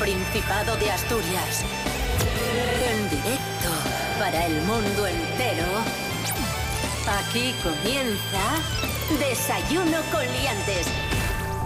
Principado 0.00 0.76
de 0.78 0.90
Asturias. 0.90 1.62
En 2.90 3.10
directo 3.10 3.68
para 4.18 4.46
el 4.46 4.62
mundo 4.62 5.06
entero. 5.06 5.66
Aquí 7.06 7.54
comienza 7.62 8.40
Desayuno 9.18 9.98
con 10.10 10.22
Liantes. 10.22 10.86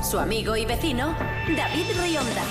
Su 0.03 0.19
amigo 0.19 0.57
y 0.57 0.65
vecino, 0.65 1.17
David 1.57 1.87
Rionda. 2.03 2.43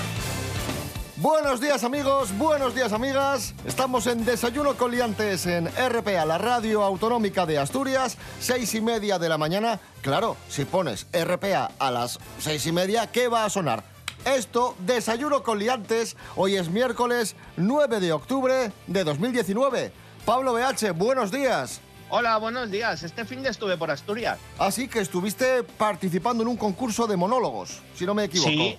Buenos 1.16 1.60
días 1.60 1.84
amigos, 1.84 2.36
buenos 2.38 2.74
días 2.74 2.94
amigas. 2.94 3.54
Estamos 3.66 4.06
en 4.06 4.24
Desayuno 4.24 4.78
con 4.78 4.90
Liantes 4.90 5.44
en 5.44 5.66
RPA, 5.68 6.24
la 6.24 6.38
radio 6.38 6.82
autonómica 6.82 7.44
de 7.44 7.58
Asturias, 7.58 8.16
seis 8.40 8.74
y 8.74 8.80
media 8.80 9.18
de 9.18 9.28
la 9.28 9.36
mañana. 9.36 9.80
Claro, 10.00 10.38
si 10.48 10.64
pones 10.64 11.06
RPA 11.12 11.72
a 11.78 11.90
las 11.90 12.18
seis 12.38 12.66
y 12.66 12.72
media, 12.72 13.06
¿qué 13.12 13.28
va 13.28 13.44
a 13.44 13.50
sonar? 13.50 13.93
Esto, 14.24 14.74
Desayuno 14.78 15.42
con 15.42 15.58
Liantes, 15.58 16.16
hoy 16.34 16.56
es 16.56 16.70
miércoles 16.70 17.36
9 17.58 18.00
de 18.00 18.12
octubre 18.12 18.72
de 18.86 19.04
2019. 19.04 19.92
Pablo 20.24 20.54
BH, 20.54 20.92
buenos 20.94 21.30
días. 21.30 21.82
Hola, 22.08 22.38
buenos 22.38 22.70
días. 22.70 23.02
Este 23.02 23.26
fin 23.26 23.42
de 23.42 23.50
estuve 23.50 23.76
por 23.76 23.90
Asturias. 23.90 24.38
Así 24.58 24.88
que 24.88 25.00
estuviste 25.00 25.62
participando 25.62 26.42
en 26.42 26.48
un 26.48 26.56
concurso 26.56 27.06
de 27.06 27.18
monólogos, 27.18 27.80
si 27.94 28.06
no 28.06 28.14
me 28.14 28.24
equivoco. 28.24 28.50
Sí, 28.50 28.78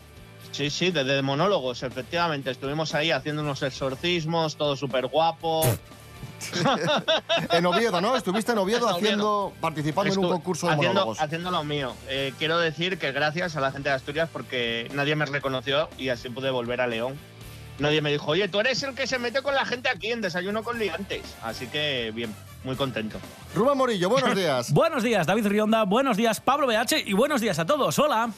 sí, 0.51 0.69
sí, 0.71 0.89
de, 0.89 1.03
de 1.03 1.21
monólogos, 1.21 1.83
efectivamente. 1.83 2.49
Estuvimos 2.49 2.95
ahí 2.95 3.11
haciendo 3.11 3.43
unos 3.43 3.61
exorcismos, 3.61 4.55
todo 4.55 4.75
súper 4.75 5.07
guapo. 5.07 5.61
en 7.51 7.65
Oviedo, 7.65 8.01
¿no? 8.01 8.15
Estuviste 8.15 8.51
en 8.51 8.57
Oviedo, 8.59 8.79
En 8.79 8.83
Oviedo. 8.83 8.97
haciendo, 8.97 9.53
participando 9.61 10.13
en 10.13 10.19
un 10.19 10.29
concurso 10.29 10.67
de 10.67 10.73
haciendo, 10.73 10.93
monólogos. 10.93 11.21
haciendo 11.21 11.51
lo 11.51 11.63
mío. 11.63 11.93
Eh, 12.07 12.33
quiero 12.37 12.57
decir 12.59 12.97
que 12.97 13.11
gracias 13.11 13.55
a 13.55 13.61
la 13.61 13.71
gente 13.71 13.89
de 13.89 13.95
Asturias 13.95 14.29
porque 14.31 14.89
nadie 14.93 15.15
me 15.15 15.25
reconoció 15.25 15.89
y 15.97 16.09
así 16.09 16.29
pude 16.29 16.49
volver 16.51 16.81
a 16.81 16.87
León. 16.87 17.15
Nadie 17.77 18.01
me 18.01 18.09
dijo, 18.11 18.31
oye, 18.31 18.47
tú 18.47 18.59
eres 18.61 18.81
el 18.83 18.95
que 18.95 19.05
se 19.05 19.19
mete 19.19 19.41
con 19.41 19.53
la 19.53 19.65
gente 19.65 19.89
aquí 19.89 20.11
en 20.11 20.21
Desayuno 20.21 20.63
con 20.63 20.79
Ligantes. 20.79 21.23
Así 21.43 21.67
que 21.67 22.11
bien, 22.15 22.33
muy 22.63 22.75
contento. 22.77 23.17
Rubén 23.53 23.77
Morillo, 23.77 24.07
buenos 24.09 24.33
días. 24.37 24.71
Buenos 24.71 25.03
días, 25.03 25.27
David 25.27 25.47
Rionda. 25.47 25.83
Buenos 25.83 26.15
días, 26.15 26.39
Pablo 26.39 26.67
BH. 26.67 27.03
Y 27.05 27.11
buenos 27.13 27.41
días 27.41 27.59
a 27.59 27.65
todos. 27.65 27.99
Hola. 27.99 28.29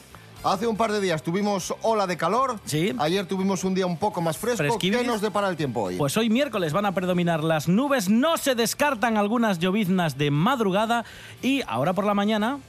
Hace 0.44 0.68
un 0.68 0.76
par 0.76 0.92
de 0.92 1.00
días 1.00 1.22
tuvimos 1.22 1.74
ola 1.82 2.06
de 2.06 2.16
calor. 2.16 2.60
Sí. 2.64 2.94
Ayer 2.98 3.26
tuvimos 3.26 3.64
un 3.64 3.74
día 3.74 3.86
un 3.86 3.96
poco 3.96 4.20
más 4.20 4.38
fresco. 4.38 4.78
¿Qué 4.78 5.02
nos 5.02 5.20
depara 5.20 5.48
el 5.48 5.56
tiempo 5.56 5.82
hoy? 5.82 5.96
Pues 5.96 6.16
hoy 6.16 6.30
miércoles 6.30 6.72
van 6.72 6.86
a 6.86 6.92
predominar 6.92 7.42
las 7.42 7.68
nubes. 7.68 8.08
No 8.08 8.36
se 8.36 8.54
descartan 8.54 9.16
algunas 9.16 9.58
lloviznas 9.58 10.16
de 10.16 10.30
madrugada. 10.30 11.04
Y 11.42 11.62
ahora 11.66 11.92
por 11.92 12.06
la 12.06 12.14
mañana 12.14 12.60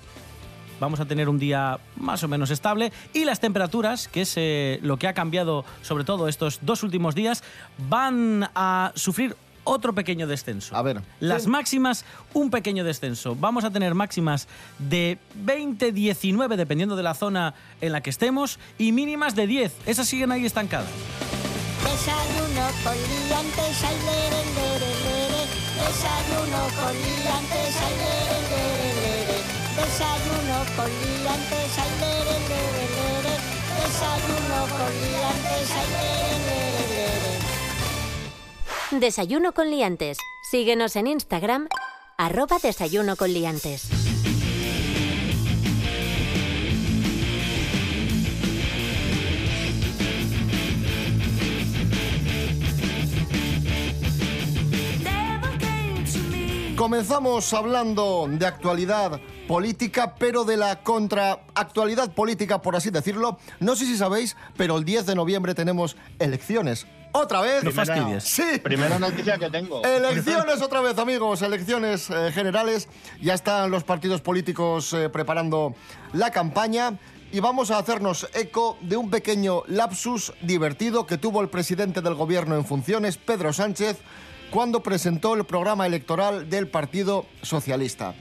vamos 0.80 1.00
a 1.00 1.06
tener 1.06 1.30
un 1.30 1.38
día 1.38 1.80
más 1.96 2.24
o 2.24 2.28
menos 2.28 2.50
estable. 2.50 2.92
Y 3.14 3.26
las 3.26 3.40
temperaturas, 3.40 4.08
que 4.08 4.22
es 4.22 4.34
eh, 4.36 4.80
lo 4.82 4.98
que 4.98 5.08
ha 5.08 5.14
cambiado 5.14 5.64
sobre 5.84 6.06
todo 6.06 6.28
estos 6.28 6.60
dos 6.64 6.82
últimos 6.82 7.14
días, 7.14 7.44
van 7.88 8.50
a 8.56 8.92
sufrir 8.96 9.36
otro 9.70 9.94
pequeño 9.94 10.26
descenso. 10.28 10.76
A 10.76 10.82
ver. 10.82 11.02
Las 11.20 11.44
Sí. 11.44 11.50
máximas, 11.50 12.04
un 12.34 12.50
pequeño 12.50 12.84
descenso. 12.84 13.36
Vamos 13.36 13.64
a 13.64 13.70
tener 13.72 13.94
máximas 13.94 14.48
de 14.80 15.18
20, 15.36 15.92
19, 15.92 16.58
dependiendo 16.58 16.96
de 16.96 17.04
la 17.04 17.14
zona 17.14 17.54
en 17.82 17.92
la 17.92 18.02
que 18.02 18.10
estemos, 18.10 18.60
y 18.78 18.92
mínimas 18.92 19.36
de 19.36 19.46
10. 19.48 19.74
Esas 19.86 20.08
siguen 20.08 20.32
ahí 20.32 20.46
estancadas. 20.46 20.90
Desayuno 21.84 22.66
con 22.84 22.96
liantes, 22.96 23.84
ay, 23.88 23.98
lere, 24.10 24.42
lere, 24.58 24.92
lere. 25.06 25.42
Desayuno 25.80 26.62
con 26.80 26.94
liantes, 26.94 27.74
ay, 27.86 27.96
lere, 28.04 28.38
lere, 28.52 28.90
lere. 29.04 29.38
Desayuno 29.80 30.58
con 30.76 30.90
liantes, 30.90 31.72
ay, 31.84 31.92
lere, 32.02 32.36
lere, 32.52 32.86
lere. 32.98 33.34
Desayuno 33.80 34.60
con 34.76 34.92
liantes, 35.04 35.70
ay, 35.80 35.88
lere. 35.94 36.39
Desayuno 38.92 39.54
con 39.54 39.70
liantes. 39.70 40.18
Síguenos 40.42 40.96
en 40.96 41.06
Instagram, 41.06 41.68
arroba 42.18 42.58
desayuno 42.58 43.18
con 43.18 43.32
liantes. 43.32 43.99
Comenzamos 56.80 57.54
hablando 57.54 58.26
de 58.32 58.46
actualidad 58.46 59.20
política, 59.50 60.16
pero 60.18 60.46
de 60.46 60.56
la 60.56 60.78
contraactualidad 60.82 62.14
política, 62.14 62.62
por 62.62 62.78
así 62.78 62.90
decirlo. 62.90 63.38
No 63.60 63.76
sé 63.76 63.86
si 63.86 63.98
sabéis, 63.98 64.38
pero 64.56 64.78
el 64.78 64.86
10 64.86 65.08
de 65.08 65.16
noviembre 65.16 65.54
tenemos 65.54 65.98
elecciones. 66.20 66.88
¿Otra 67.12 67.42
vez? 67.42 67.66
No 67.66 67.74
fastidies. 67.74 68.24
Sí. 68.24 68.62
Primera 68.64 68.98
noticia 68.98 69.38
que 69.38 69.50
tengo. 69.50 69.84
Elecciones 69.84 70.62
otra 70.62 70.80
vez, 70.80 70.98
amigos, 70.98 71.42
elecciones 71.42 72.10
eh, 72.10 72.32
generales. 72.32 72.88
Ya 73.22 73.34
están 73.34 73.72
los 73.72 73.84
partidos 73.84 74.22
políticos 74.22 74.94
eh, 74.94 75.10
preparando 75.10 75.76
la 76.14 76.32
campaña 76.32 76.98
y 77.34 77.42
vamos 77.42 77.72
a 77.72 77.78
hacernos 77.78 78.30
eco 78.34 78.78
de 78.80 78.96
un 78.96 79.10
pequeño 79.10 79.64
lapsus 79.68 80.32
divertido 80.42 81.06
que 81.06 81.18
tuvo 81.18 81.42
el 81.42 81.50
presidente 81.50 82.00
del 82.00 82.16
gobierno 82.16 82.56
en 82.56 82.64
funciones, 82.64 83.18
Pedro 83.18 83.52
Sánchez, 83.52 83.98
cuando 84.52 84.82
presentó 84.82 85.36
el 85.36 85.46
programa 85.46 85.86
electoral 85.86 86.50
del 86.50 86.68
Partido 86.68 87.26
Socialista. 87.42 88.16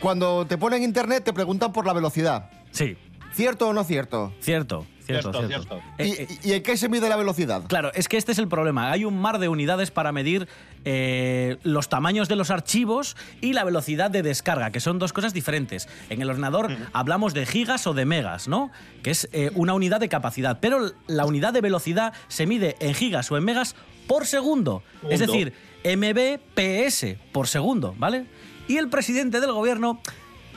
Cuando 0.00 0.46
te 0.46 0.58
ponen 0.58 0.82
internet 0.82 1.24
te 1.24 1.32
preguntan 1.32 1.72
por 1.72 1.86
la 1.86 1.92
velocidad. 1.92 2.50
Sí, 2.70 2.96
¿Cierto 3.34 3.68
o 3.68 3.72
no 3.72 3.82
cierto? 3.82 4.32
cierto, 4.40 4.86
cierto, 5.04 5.32
Cierto, 5.32 5.48
cierto. 5.48 5.48
cierto. 5.48 5.82
Eh, 5.98 6.06
¿Y, 6.06 6.22
eh, 6.22 6.38
y 6.44 6.52
en 6.52 6.62
qué 6.62 6.76
se 6.76 6.88
mide 6.88 7.08
la 7.08 7.16
velocidad? 7.16 7.64
Claro, 7.66 7.90
es 7.94 8.06
que 8.06 8.16
este 8.16 8.30
es 8.30 8.38
el 8.38 8.46
problema. 8.46 8.92
Hay 8.92 9.04
un 9.04 9.20
mar 9.20 9.40
de 9.40 9.48
unidades 9.48 9.90
para 9.90 10.12
medir 10.12 10.46
eh, 10.84 11.56
los 11.64 11.88
tamaños 11.88 12.28
de 12.28 12.36
los 12.36 12.50
archivos 12.50 13.16
y 13.40 13.52
la 13.54 13.64
velocidad 13.64 14.08
de 14.10 14.22
descarga, 14.22 14.70
que 14.70 14.78
son 14.78 15.00
dos 15.00 15.12
cosas 15.12 15.34
diferentes. 15.34 15.88
En 16.10 16.22
el 16.22 16.30
ordenador 16.30 16.70
hablamos 16.92 17.34
de 17.34 17.44
gigas 17.44 17.88
o 17.88 17.94
de 17.94 18.04
megas, 18.04 18.46
¿no? 18.46 18.70
Que 19.02 19.10
es 19.10 19.28
eh, 19.32 19.50
una 19.56 19.74
unidad 19.74 19.98
de 19.98 20.08
capacidad. 20.08 20.60
Pero 20.60 20.92
la 21.08 21.26
unidad 21.26 21.52
de 21.52 21.60
velocidad 21.60 22.12
se 22.28 22.46
mide 22.46 22.76
en 22.78 22.94
gigas 22.94 23.32
o 23.32 23.36
en 23.36 23.44
megas 23.44 23.74
por 24.06 24.26
segundo. 24.26 24.84
Es 25.10 25.18
decir, 25.18 25.54
mbps 25.84 27.16
por 27.32 27.46
segundo, 27.46 27.94
¿vale? 27.98 28.26
Y 28.68 28.78
el 28.78 28.88
presidente 28.88 29.40
del 29.40 29.52
gobierno 29.52 30.00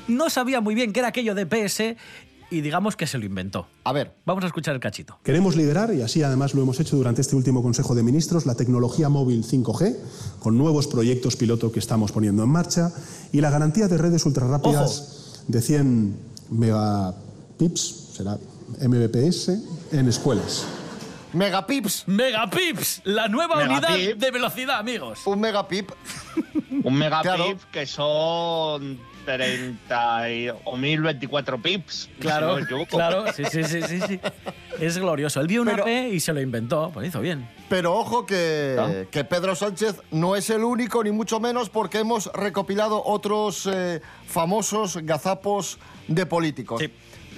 no 0.08 0.30
sabía 0.30 0.62
muy 0.62 0.76
bien 0.76 0.94
qué 0.94 1.00
era 1.00 1.10
aquello 1.10 1.36
de 1.36 1.46
PS 1.46 1.98
y 2.50 2.62
digamos 2.62 2.96
que 2.96 3.08
se 3.08 3.18
lo 3.18 3.26
inventó. 3.26 3.68
A 3.84 3.92
ver, 3.92 4.14
Vamos 4.26 4.44
a 4.44 4.48
escuchar 4.48 4.74
el 4.74 4.80
cachito. 4.80 5.20
Queremos 5.24 5.56
liderar, 5.56 5.94
y 5.94 6.02
así 6.02 6.24
además 6.24 6.54
lo 6.54 6.62
hemos 6.62 6.80
hecho 6.80 6.96
durante 6.96 7.22
este 7.22 7.36
último 7.36 7.62
Consejo 7.62 7.94
de 7.96 8.04
Ministros, 8.04 8.46
la 8.46 8.56
tecnología 8.56 9.10
móvil 9.10 9.44
5G, 9.44 9.96
con 10.40 10.58
nuevos 10.58 10.88
proyectos 10.88 11.36
piloto 11.36 11.72
que 11.72 11.80
estamos 11.80 12.12
poniendo 12.12 12.44
en 12.44 12.50
marcha, 12.50 12.92
y 13.32 13.42
la 13.42 13.50
garantía 13.50 13.88
de 13.88 13.98
redes 13.98 14.26
ultrarrápidas 14.26 15.44
de 15.48 15.62
100 15.62 16.16
megapips, 16.52 18.14
será 18.16 18.38
Mbps, 18.82 19.50
en 19.92 20.08
escuelas. 20.08 20.66
Megapips. 21.34 22.08
Megapips, 22.08 23.02
la 23.04 23.28
nueva 23.28 23.56
Megapip. 23.58 23.90
unidad 23.90 24.16
de 24.16 24.32
velocidad, 24.32 24.80
amigos. 24.80 25.20
Un 25.26 25.40
megapip 25.40 25.92
Un 26.84 26.94
megapip 26.94 27.24
Claro. 27.24 27.58
que 27.72 27.86
son 27.86 29.00
30 29.26 30.30
y- 30.32 30.50
o 30.64 30.78
1024 30.78 31.62
pips. 31.62 32.10
si 32.22 32.28
no 32.28 32.56
me 32.56 32.62
equivoco. 32.62 32.96
claro, 32.98 33.26
sí, 33.34 33.44
sí, 33.52 33.64
sí, 33.64 33.82
sí, 33.82 34.00
sí. 34.08 34.20
Es 34.80 34.98
glorioso. 34.98 35.42
Él 35.42 35.48
vio 35.48 35.62
una 35.64 35.72
Pero- 35.72 35.86
P 35.86 36.10
y 36.10 36.20
se 36.20 36.32
lo 36.34 36.40
inventó, 36.42 36.92
pues 36.94 37.08
hizo 37.10 37.20
bien. 37.20 37.50
Pero 37.68 37.94
ojo 37.96 38.26
que, 38.26 39.08
que 39.12 39.24
Pedro 39.26 39.56
Sánchez 39.56 39.96
no 40.12 40.36
es 40.38 40.50
el 40.50 40.64
único, 40.64 41.04
ni 41.04 41.12
mucho 41.12 41.40
menos, 41.42 41.70
porque 41.70 42.00
hemos 42.00 42.32
recopilado 42.34 43.04
otros 43.04 43.68
eh, 43.72 44.02
famosos 44.28 44.98
gazapos 45.04 45.78
de 46.08 46.26
políticos. 46.26 46.80
Sí. 46.80 46.90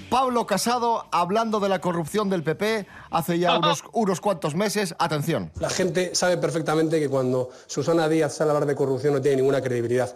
Pablo 0.09 0.47
Casado, 0.47 1.05
hablando 1.11 1.59
de 1.59 1.69
la 1.69 1.79
corrupción 1.79 2.31
del 2.31 2.41
PP 2.41 2.87
hace 3.11 3.37
ya 3.37 3.57
unos, 3.59 3.83
unos 3.93 4.19
cuantos 4.19 4.55
meses. 4.55 4.95
Atención. 4.97 5.51
La 5.59 5.69
gente 5.69 6.15
sabe 6.15 6.37
perfectamente 6.37 6.99
que 6.99 7.07
cuando 7.07 7.49
Susana 7.67 8.09
Díaz 8.09 8.33
sale 8.33 8.49
a 8.49 8.53
hablar 8.53 8.67
de 8.67 8.75
corrupción 8.75 9.13
no 9.13 9.21
tiene 9.21 9.37
ninguna 9.37 9.61
credibilidad. 9.61 10.15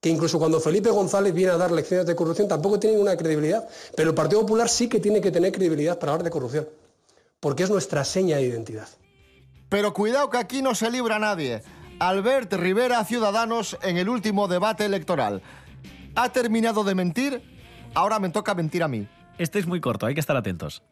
Que 0.00 0.10
incluso 0.10 0.38
cuando 0.38 0.60
Felipe 0.60 0.90
González 0.90 1.34
viene 1.34 1.52
a 1.52 1.56
dar 1.56 1.72
lecciones 1.72 2.06
de 2.06 2.14
corrupción 2.14 2.46
tampoco 2.46 2.78
tiene 2.78 2.94
ninguna 2.94 3.16
credibilidad. 3.16 3.68
Pero 3.96 4.10
el 4.10 4.14
Partido 4.14 4.42
Popular 4.42 4.68
sí 4.68 4.88
que 4.88 5.00
tiene 5.00 5.20
que 5.20 5.32
tener 5.32 5.50
credibilidad 5.50 5.98
para 5.98 6.12
hablar 6.12 6.24
de 6.24 6.30
corrupción. 6.30 6.68
Porque 7.40 7.64
es 7.64 7.70
nuestra 7.70 8.04
seña 8.04 8.36
de 8.36 8.44
identidad. 8.44 8.88
Pero 9.68 9.92
cuidado 9.92 10.30
que 10.30 10.38
aquí 10.38 10.62
no 10.62 10.76
se 10.76 10.88
libra 10.88 11.18
nadie. 11.18 11.62
Albert 11.98 12.52
Rivera, 12.52 13.04
Ciudadanos, 13.04 13.76
en 13.82 13.96
el 13.96 14.08
último 14.08 14.46
debate 14.46 14.84
electoral. 14.84 15.42
Ha 16.14 16.28
terminado 16.28 16.84
de 16.84 16.94
mentir, 16.94 17.42
ahora 17.94 18.20
me 18.20 18.28
toca 18.28 18.54
mentir 18.54 18.84
a 18.84 18.88
mí. 18.88 19.08
Este 19.38 19.58
es 19.58 19.66
muy 19.66 19.80
corto, 19.80 20.06
hay 20.06 20.14
que 20.14 20.20
estar 20.20 20.36
atentos. 20.36 20.82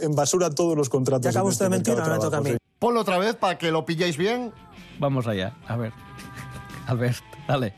En 0.00 0.14
basura 0.14 0.50
todos 0.50 0.76
los 0.76 0.88
contratos. 0.88 1.24
Ya 1.24 1.30
acaba 1.30 1.48
usted 1.48 1.66
de 1.66 1.70
mentir, 1.70 1.94
ahora 1.94 2.14
me 2.14 2.20
toca 2.20 2.38
a 2.38 2.40
mí. 2.40 2.56
Ponlo 2.78 3.00
otra 3.00 3.18
vez 3.18 3.36
para 3.36 3.56
que 3.58 3.70
lo 3.70 3.84
pilléis 3.86 4.16
bien. 4.16 4.52
Vamos 4.98 5.26
allá, 5.26 5.54
a 5.68 5.76
ver. 5.76 5.92
Albert, 6.86 7.22
dale. 7.46 7.74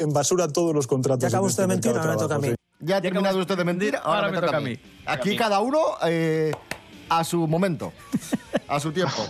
En 0.00 0.12
basura 0.12 0.48
todos 0.48 0.74
los 0.74 0.86
contratos. 0.86 1.30
Ya 1.30 1.40
usted 1.40 1.64
de 1.64 1.66
mentir, 1.66 1.90
ahora 1.96 2.12
me 2.12 2.16
toca 2.18 2.34
a 2.36 2.38
mí. 2.38 2.54
Ya 2.80 2.96
ha 2.96 3.00
terminado 3.02 3.38
usted 3.38 3.56
de 3.58 3.64
mentir, 3.64 3.92
de- 3.92 3.98
ahora, 4.02 4.30
me, 4.30 4.40
toca, 4.40 4.56
a 4.56 4.60
mí. 4.60 4.78
Aquí 5.04 5.30
A 5.30 5.32
mí. 5.32 5.36
cada 5.36 5.60
uno 5.60 5.80
eh, 6.06 6.52
a 7.10 7.24
su 7.24 7.46
momento, 7.46 7.92
a 8.68 8.80
su 8.80 8.92
tiempo. 8.92 9.22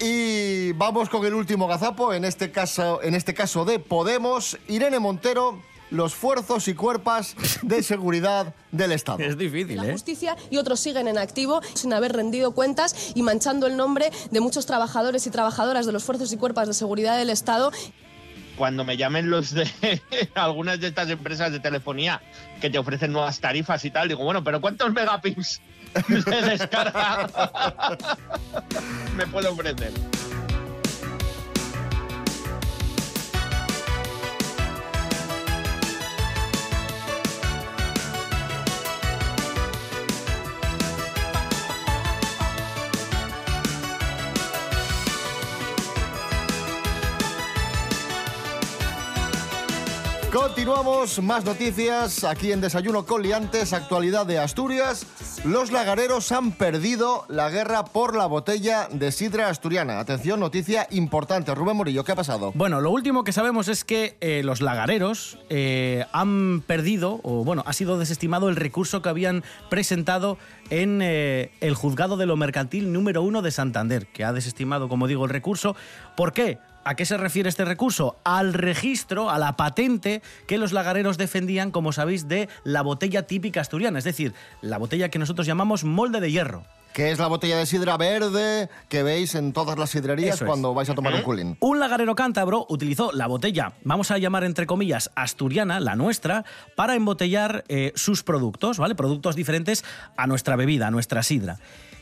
Y 0.00 0.72
vamos 0.74 1.08
con 1.08 1.24
el 1.26 1.34
último 1.34 1.66
gazapo, 1.66 2.12
en 2.14 2.24
este 2.24 2.52
caso, 2.52 3.02
en 3.02 3.14
este 3.14 3.34
caso 3.34 3.64
de 3.64 3.80
Podemos, 3.80 4.56
Irene 4.68 5.00
Montero, 5.00 5.60
los 5.90 6.14
fuerzos 6.14 6.68
y 6.68 6.74
cuerpos 6.74 7.36
de 7.62 7.82
seguridad 7.82 8.54
del 8.72 8.92
Estado. 8.92 9.20
Es 9.20 9.36
difícil, 9.38 9.76
la 9.76 9.86
¿eh? 9.86 9.92
justicia 9.92 10.36
y 10.50 10.56
otros 10.56 10.80
siguen 10.80 11.08
en 11.08 11.18
activo 11.18 11.60
sin 11.74 11.92
haber 11.92 12.12
rendido 12.12 12.52
cuentas 12.52 13.12
y 13.14 13.22
manchando 13.22 13.66
el 13.66 13.76
nombre 13.76 14.10
de 14.30 14.40
muchos 14.40 14.66
trabajadores 14.66 15.26
y 15.26 15.30
trabajadoras 15.30 15.86
de 15.86 15.92
los 15.92 16.04
fuerzos 16.04 16.32
y 16.32 16.36
cuerpos 16.36 16.66
de 16.66 16.74
seguridad 16.74 17.18
del 17.18 17.30
Estado. 17.30 17.70
Cuando 18.56 18.84
me 18.84 18.96
llamen 18.96 19.30
los 19.30 19.54
de 19.54 19.70
algunas 20.34 20.80
de 20.80 20.88
estas 20.88 21.08
empresas 21.10 21.52
de 21.52 21.60
telefonía 21.60 22.20
que 22.60 22.70
te 22.70 22.78
ofrecen 22.78 23.12
nuevas 23.12 23.40
tarifas 23.40 23.84
y 23.84 23.90
tal, 23.90 24.08
digo, 24.08 24.24
bueno, 24.24 24.42
pero 24.42 24.60
¿cuántos 24.60 24.92
megapins 24.92 25.60
de 26.08 26.42
descarga 26.42 27.28
me 29.16 29.26
puede 29.28 29.48
ofrecer? 29.48 29.92
Más 50.98 51.44
noticias 51.44 52.24
aquí 52.24 52.50
en 52.50 52.60
Desayuno 52.60 53.06
con 53.06 53.22
Liantes, 53.22 53.72
actualidad 53.72 54.26
de 54.26 54.40
Asturias. 54.40 55.06
Los 55.44 55.70
lagareros 55.70 56.32
han 56.32 56.50
perdido 56.50 57.24
la 57.28 57.50
guerra 57.50 57.84
por 57.84 58.16
la 58.16 58.26
botella 58.26 58.88
de 58.90 59.12
sidra 59.12 59.48
asturiana. 59.48 60.00
Atención, 60.00 60.40
noticia 60.40 60.88
importante. 60.90 61.54
Rubén 61.54 61.76
Morillo, 61.76 62.02
¿qué 62.02 62.10
ha 62.10 62.16
pasado? 62.16 62.50
Bueno, 62.56 62.80
lo 62.80 62.90
último 62.90 63.22
que 63.22 63.32
sabemos 63.32 63.68
es 63.68 63.84
que 63.84 64.16
eh, 64.20 64.42
los 64.42 64.60
lagareros 64.60 65.38
eh, 65.50 66.04
han 66.10 66.62
perdido, 66.66 67.20
o 67.22 67.44
bueno, 67.44 67.62
ha 67.64 67.72
sido 67.74 67.96
desestimado 67.96 68.48
el 68.48 68.56
recurso 68.56 69.00
que 69.00 69.08
habían 69.08 69.44
presentado 69.70 70.36
en 70.68 70.98
eh, 71.00 71.52
el 71.60 71.76
juzgado 71.76 72.16
de 72.16 72.26
lo 72.26 72.36
mercantil 72.36 72.92
número 72.92 73.22
uno 73.22 73.40
de 73.40 73.52
Santander, 73.52 74.08
que 74.08 74.24
ha 74.24 74.32
desestimado, 74.32 74.88
como 74.88 75.06
digo, 75.06 75.26
el 75.26 75.30
recurso. 75.30 75.76
¿Por 76.16 76.32
qué? 76.32 76.58
¿A 76.84 76.94
qué 76.94 77.04
se 77.04 77.16
refiere 77.16 77.48
este 77.48 77.64
recurso? 77.64 78.16
Al 78.24 78.54
registro, 78.54 79.30
a 79.30 79.38
la 79.38 79.56
patente 79.56 80.22
que 80.46 80.58
los 80.58 80.72
lagareros 80.72 81.18
defendían, 81.18 81.70
como 81.70 81.92
sabéis, 81.92 82.28
de 82.28 82.48
la 82.64 82.82
botella 82.82 83.26
típica 83.26 83.60
asturiana, 83.60 83.98
es 83.98 84.04
decir, 84.04 84.32
la 84.62 84.78
botella 84.78 85.10
que 85.10 85.18
nosotros 85.18 85.46
llamamos 85.46 85.84
molde 85.84 86.20
de 86.20 86.32
hierro. 86.32 86.64
Que 86.94 87.10
es 87.10 87.18
la 87.18 87.26
botella 87.26 87.58
de 87.58 87.66
sidra 87.66 87.96
verde 87.98 88.70
que 88.88 89.02
veis 89.02 89.34
en 89.34 89.52
todas 89.52 89.78
las 89.78 89.90
sidrerías 89.90 90.36
Eso 90.36 90.44
es. 90.44 90.48
cuando 90.48 90.72
vais 90.72 90.88
a 90.88 90.94
tomar 90.94 91.14
un 91.14 91.22
culín. 91.22 91.56
Un 91.60 91.78
lagarero 91.78 92.14
cántabro 92.14 92.64
utilizó 92.70 93.12
la 93.12 93.26
botella, 93.26 93.74
vamos 93.84 94.10
a 94.10 94.18
llamar 94.18 94.42
entre 94.44 94.66
comillas, 94.66 95.10
asturiana, 95.14 95.80
la 95.80 95.94
nuestra, 95.94 96.44
para 96.74 96.94
embotellar 96.94 97.64
eh, 97.68 97.92
sus 97.94 98.22
productos, 98.22 98.78
¿vale? 98.78 98.94
Productos 98.94 99.36
diferentes 99.36 99.84
a 100.16 100.26
nuestra 100.26 100.56
bebida, 100.56 100.86
a 100.86 100.90
nuestra 100.90 101.22
sidra. 101.22 101.58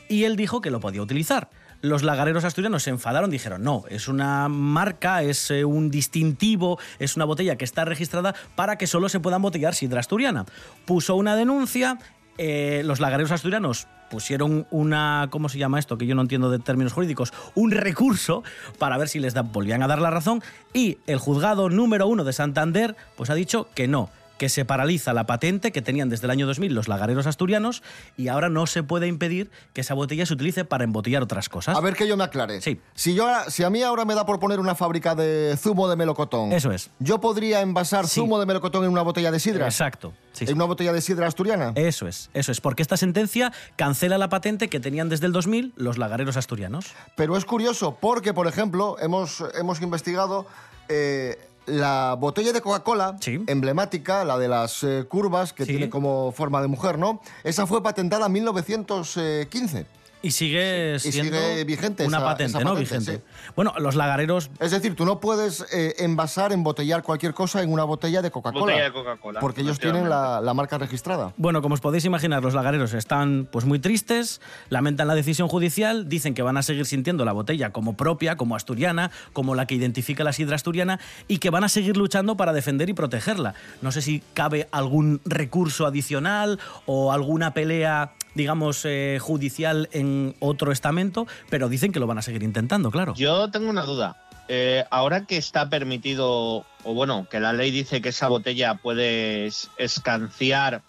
Y 0.09 0.23
él 0.23 0.37
dijo 0.37 0.61
que 0.61 0.71
lo 0.71 0.79
podía 0.79 1.01
utilizar. 1.01 1.49
Los 1.81 2.03
lagareros 2.03 2.43
asturianos 2.43 2.83
se 2.83 2.89
enfadaron, 2.89 3.29
dijeron, 3.29 3.63
no, 3.63 3.83
es 3.89 4.07
una 4.07 4.49
marca, 4.49 5.21
es 5.21 5.51
eh, 5.51 5.63
un 5.63 5.91
distintivo, 5.91 6.79
es 6.99 7.15
una 7.15 7.25
botella 7.25 7.55
que 7.55 7.65
está 7.65 7.85
registrada 7.85 8.33
para 8.55 8.77
que 8.77 8.87
solo 8.87 9.09
se 9.09 9.19
pueda 9.19 9.35
embotellar 9.35 9.75
sidra 9.75 9.99
asturiana. 9.99 10.45
Puso 10.85 11.15
una 11.15 11.35
denuncia, 11.35 11.99
eh, 12.37 12.81
los 12.85 12.99
lagareros 12.99 13.31
asturianos 13.31 13.87
pusieron 14.09 14.67
una, 14.71 15.27
¿cómo 15.29 15.49
se 15.49 15.57
llama 15.57 15.79
esto? 15.79 15.97
Que 15.97 16.05
yo 16.05 16.15
no 16.15 16.21
entiendo 16.21 16.49
de 16.49 16.59
términos 16.59 16.93
jurídicos, 16.93 17.33
un 17.55 17.71
recurso 17.71 18.43
para 18.79 18.97
ver 18.97 19.09
si 19.09 19.19
les 19.19 19.33
volvían 19.51 19.83
a 19.83 19.87
dar 19.87 19.99
la 19.99 20.11
razón 20.11 20.41
y 20.73 20.97
el 21.07 21.17
juzgado 21.17 21.69
número 21.69 22.07
uno 22.07 22.23
de 22.23 22.33
Santander 22.33 22.95
pues 23.15 23.29
ha 23.29 23.35
dicho 23.35 23.67
que 23.75 23.87
no, 23.87 24.09
que 24.37 24.49
se 24.49 24.65
paraliza 24.65 25.13
la 25.13 25.25
patente 25.25 25.71
que 25.71 25.81
tenían 25.81 26.09
desde 26.09 26.25
el 26.25 26.31
año 26.31 26.47
2000 26.47 26.73
los 26.73 26.87
lagareros 26.87 27.27
asturianos 27.27 27.83
y 28.17 28.27
ahora 28.27 28.49
no 28.49 28.67
se 28.67 28.83
puede 28.83 29.07
impedir 29.07 29.49
que 29.73 29.81
esa 29.81 29.93
botella 29.93 30.25
se 30.25 30.33
utilice 30.33 30.65
para 30.65 30.83
embotellar 30.83 31.23
otras 31.23 31.49
cosas. 31.49 31.75
A 31.77 31.81
ver 31.81 31.95
que 31.95 32.07
yo 32.07 32.17
me 32.17 32.23
aclare. 32.23 32.61
Sí. 32.61 32.79
Si, 32.95 33.13
yo, 33.15 33.27
si 33.47 33.63
a 33.63 33.69
mí 33.69 33.81
ahora 33.83 34.05
me 34.05 34.15
da 34.15 34.25
por 34.25 34.39
poner 34.39 34.59
una 34.59 34.75
fábrica 34.75 35.15
de 35.15 35.55
zumo 35.57 35.87
de 35.89 35.95
melocotón. 35.95 36.51
Eso 36.53 36.71
es. 36.71 36.89
¿Yo 36.99 37.19
podría 37.19 37.61
envasar 37.61 38.07
Sí. 38.07 38.15
zumo 38.21 38.39
de 38.39 38.45
melocotón 38.45 38.83
en 38.85 38.91
una 38.91 39.01
botella 39.01 39.31
de 39.31 39.39
sidra? 39.39 39.65
Exacto. 39.65 40.13
sí, 40.33 40.45
sí. 40.45 40.51
¿En 40.51 40.57
una 40.57 40.65
botella 40.65 40.93
de 40.93 41.01
sidra 41.01 41.27
asturiana? 41.27 41.71
Eso 41.75 42.07
es, 42.07 42.29
eso 42.33 42.51
es, 42.51 42.61
porque 42.61 42.81
esta 42.81 42.97
sentencia 42.97 43.51
cancela 43.75 44.17
la 44.17 44.29
patente 44.29 44.67
que 44.69 44.79
tenían 44.79 45.09
desde 45.09 45.25
el 45.25 45.31
2000 45.31 45.73
los 45.75 45.97
lagareros 45.97 46.37
asturianos. 46.37 46.85
Pero 47.15 47.35
es 47.37 47.45
curioso 47.45 47.97
porque, 47.99 48.33
por 48.33 48.47
ejemplo, 48.47 48.97
hemos, 48.99 49.43
hemos 49.59 49.81
investigado 49.81 50.45
eh, 50.89 51.37
la 51.67 52.15
botella 52.19 52.51
de 52.53 52.61
Coca-Cola, 52.61 53.17
Sí. 53.19 53.43
emblemática, 53.47 54.23
la 54.25 54.37
de 54.39 54.47
las 54.47 54.83
eh, 54.83 55.05
curvas, 55.07 55.53
que 55.53 55.65
Sí. 55.65 55.71
tiene 55.71 55.89
como 55.89 56.31
forma 56.31 56.61
de 56.61 56.67
mujer, 56.67 56.97
¿no? 56.97 57.21
Esa 57.43 57.67
fue 57.67 57.83
patentada 57.83 58.25
en 58.25 58.31
1915. 58.31 59.85
Y 60.21 60.31
sigue 60.31 60.95
Y 60.95 60.99
siendo 60.99 61.37
sigue 61.37 61.63
vigente 61.63 62.05
una 62.05 62.17
esa- 62.17 62.25
patente, 62.25 62.49
esa 62.57 62.59
¿no? 62.63 62.73
patente, 62.73 62.89
Vigente. 62.95 63.21
Bueno, 63.55 63.73
los 63.77 63.95
lagareros 63.95 64.49
Es 64.59 64.71
decir, 64.71 64.95
tú 64.95 65.05
no 65.05 65.19
puedes 65.19 65.63
eh, 65.71 65.93
envasar, 65.99 66.51
embotellar 66.51 67.03
cualquier 67.03 67.33
cosa 67.35 67.61
en 67.61 67.71
una 67.71 67.83
botella 67.83 68.21
de 68.23 68.31
Coca-Cola. 68.31 68.61
Botella 68.65 68.83
de 68.85 68.91
Coca-Cola, 68.93 69.39
Porque 69.39 69.61
ellos 69.61 69.79
tienen 69.79 70.09
la, 70.09 70.41
la 70.41 70.53
marca 70.55 70.77
registrada. 70.79 71.33
Bueno, 71.37 71.61
como 71.61 71.75
os 71.75 71.81
podéis 71.81 72.03
imaginar, 72.05 72.41
los 72.43 72.55
lagareros 72.55 72.93
están 72.93 73.47
pues 73.51 73.65
muy 73.65 73.77
tristes, 73.79 74.41
lamentan 74.69 75.07
la 75.07 75.13
decisión 75.15 75.47
judicial, 75.49 76.09
dicen 76.09 76.33
que 76.33 76.41
van 76.41 76.57
a 76.57 76.63
seguir 76.63 76.85
sintiendo 76.87 77.23
la 77.23 77.31
botella 77.31 77.71
como 77.71 77.95
propia, 77.95 78.37
como 78.37 78.55
asturiana, 78.55 79.11
como 79.33 79.53
la 79.53 79.67
que 79.67 79.75
identifica 79.75 80.23
la 80.23 80.33
sidra 80.33 80.55
asturiana 80.55 80.99
y 81.27 81.37
que 81.37 81.51
van 81.51 81.63
a 81.63 81.69
seguir 81.69 81.95
luchando 81.95 82.35
para 82.37 82.53
defender 82.53 82.89
y 82.89 82.93
protegerla. 82.93 83.53
No 83.83 83.91
sé 83.91 84.01
si 84.01 84.23
cabe 84.33 84.67
algún 84.71 85.21
recurso 85.25 85.85
adicional 85.85 86.59
o 86.87 87.13
alguna 87.13 87.53
pelea, 87.53 88.13
digamos, 88.37 88.85
eh, 88.85 89.17
judicial 89.19 89.89
en 89.91 90.35
otro 90.39 90.71
estamento, 90.71 91.27
pero 91.49 91.67
dicen 91.67 91.91
que 91.91 91.99
lo 91.99 92.07
van 92.07 92.19
a 92.19 92.21
seguir 92.21 92.43
intentando, 92.43 92.91
claro. 92.91 93.13
Yo 93.15 93.51
tengo 93.51 93.69
una 93.69 93.83
duda. 93.83 94.15
Eh, 94.47 94.85
ahora 94.91 95.25
que 95.25 95.35
está 95.35 95.69
permitido, 95.69 96.65
o 96.83 96.93
bueno, 96.93 97.27
que 97.29 97.41
la 97.41 97.51
ley 97.51 97.71
dice 97.71 98.01
que 98.01 98.09
esa 98.09 98.29
botella 98.29 98.75
puedes 98.75 99.69
escanciar, 99.77 100.83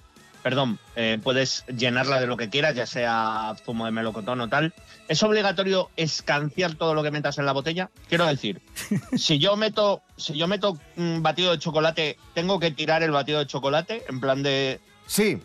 perdón, 0.44 0.78
eh, 0.94 1.18
puedes 1.22 1.64
llenarla 1.66 2.20
de 2.20 2.28
lo 2.28 2.36
que 2.36 2.50
quieras, 2.50 2.76
ya 2.76 2.86
sea 2.86 3.56
zumo 3.64 3.86
de 3.86 3.90
melocotón 3.90 4.40
o 4.40 4.48
tal, 4.48 4.72
¿es 5.08 5.22
obligatorio 5.24 5.90
escanciar 5.96 6.74
todo 6.76 6.94
lo 6.94 7.02
que 7.02 7.10
metas 7.10 7.38
en 7.38 7.46
la 7.46 7.52
botella? 7.52 7.90
Quiero 8.08 8.26
decir, 8.26 8.62
si 9.16 9.40
yo 9.40 9.56
meto, 9.56 10.02
si 10.16 10.34
yo 10.34 10.46
meto 10.46 10.78
un 10.96 11.24
batido 11.24 11.50
de 11.50 11.58
chocolate, 11.58 12.16
¿tengo 12.34 12.60
que 12.60 12.70
tirar 12.70 13.02
el 13.02 13.10
batido 13.10 13.40
de 13.40 13.46
chocolate? 13.46 14.04
En 14.08 14.20
plan 14.20 14.44
de. 14.44 14.80
Sí. 15.06 15.40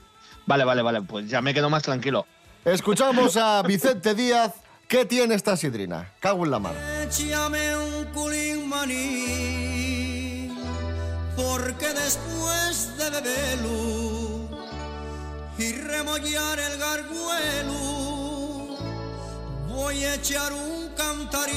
Vale, 0.46 0.64
vale, 0.64 0.82
vale, 0.82 1.02
pues 1.02 1.30
ya 1.30 1.42
me 1.42 1.54
quedo 1.54 1.70
más 1.70 1.84
tranquilo. 1.84 2.26
Escuchamos 2.66 3.38
a 3.38 3.62
Vicente 3.64 4.16
Díaz. 4.16 4.54
¿Qué 4.88 5.06
tiene 5.06 5.36
esta 5.36 5.56
sidrina? 5.58 6.12
Cago 6.20 6.44
en 6.46 6.52
la 6.52 6.60
mar. 6.60 6.76
Échame 7.02 7.76
un 7.78 8.06
culín 8.14 8.68
maní, 8.70 10.50
porque 11.36 11.88
después 11.88 12.98
de 12.98 13.10
beberlo 13.10 14.50
y 15.58 15.72
remollar 15.74 16.60
el 16.60 16.78
garguelo, 16.78 17.74
voy 19.68 20.04
a 20.04 20.16
echar 20.16 20.52
un 20.54 20.90
cantarín. 20.96 21.54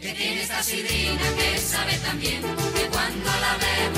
Que 0.00 0.12
tiene 0.12 0.42
esta 0.42 0.62
sidrina 0.62 1.22
que 1.36 1.58
sabe 1.58 1.98
tan 1.98 2.20
bien 2.20 2.40
que 2.42 2.86
cuando 2.92 3.30
la 3.40 3.56
bebo 3.56 3.97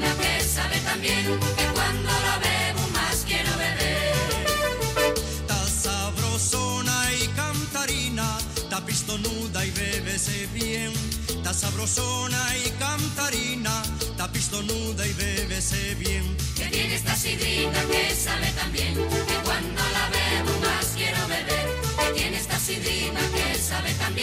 que 0.00 0.44
sabe 0.44 0.78
tan 0.80 1.00
bien 1.00 1.24
que 1.56 1.64
cuando 1.74 2.10
la 2.10 2.38
bebo 2.38 2.86
más 2.92 3.24
quiero 3.26 3.50
beber. 3.56 4.14
Está 5.40 5.66
sabrosona 5.66 7.12
y 7.14 7.28
cantarina, 7.28 8.38
está 8.56 8.84
pistonuda 8.84 9.64
y 9.64 9.70
bébese 9.70 10.48
bien. 10.52 10.92
Está 11.28 11.54
sabrosona 11.54 12.56
y 12.58 12.70
cantarina, 12.78 13.82
está 14.00 14.30
pistonuda 14.30 15.06
y 15.06 15.12
bébese 15.14 15.94
bien. 15.94 16.36
Que 16.56 16.66
tiene 16.66 16.94
esta 16.94 17.16
sidrina 17.16 17.80
que 17.90 18.14
sabe 18.14 18.50
tan 18.52 18.72
bien 18.72 18.94
que 18.94 19.36
cuando 19.44 19.82
la 19.96 20.08
bebo 20.10 20.60
más 20.60 20.86
quiero 20.94 21.26
beber. 21.28 21.66
Que 21.98 22.20
tiene 22.20 22.36
esta 22.36 22.58
sidrina 22.58 23.20
que 23.34 23.58
sabe 23.58 23.92
tan 23.94 24.14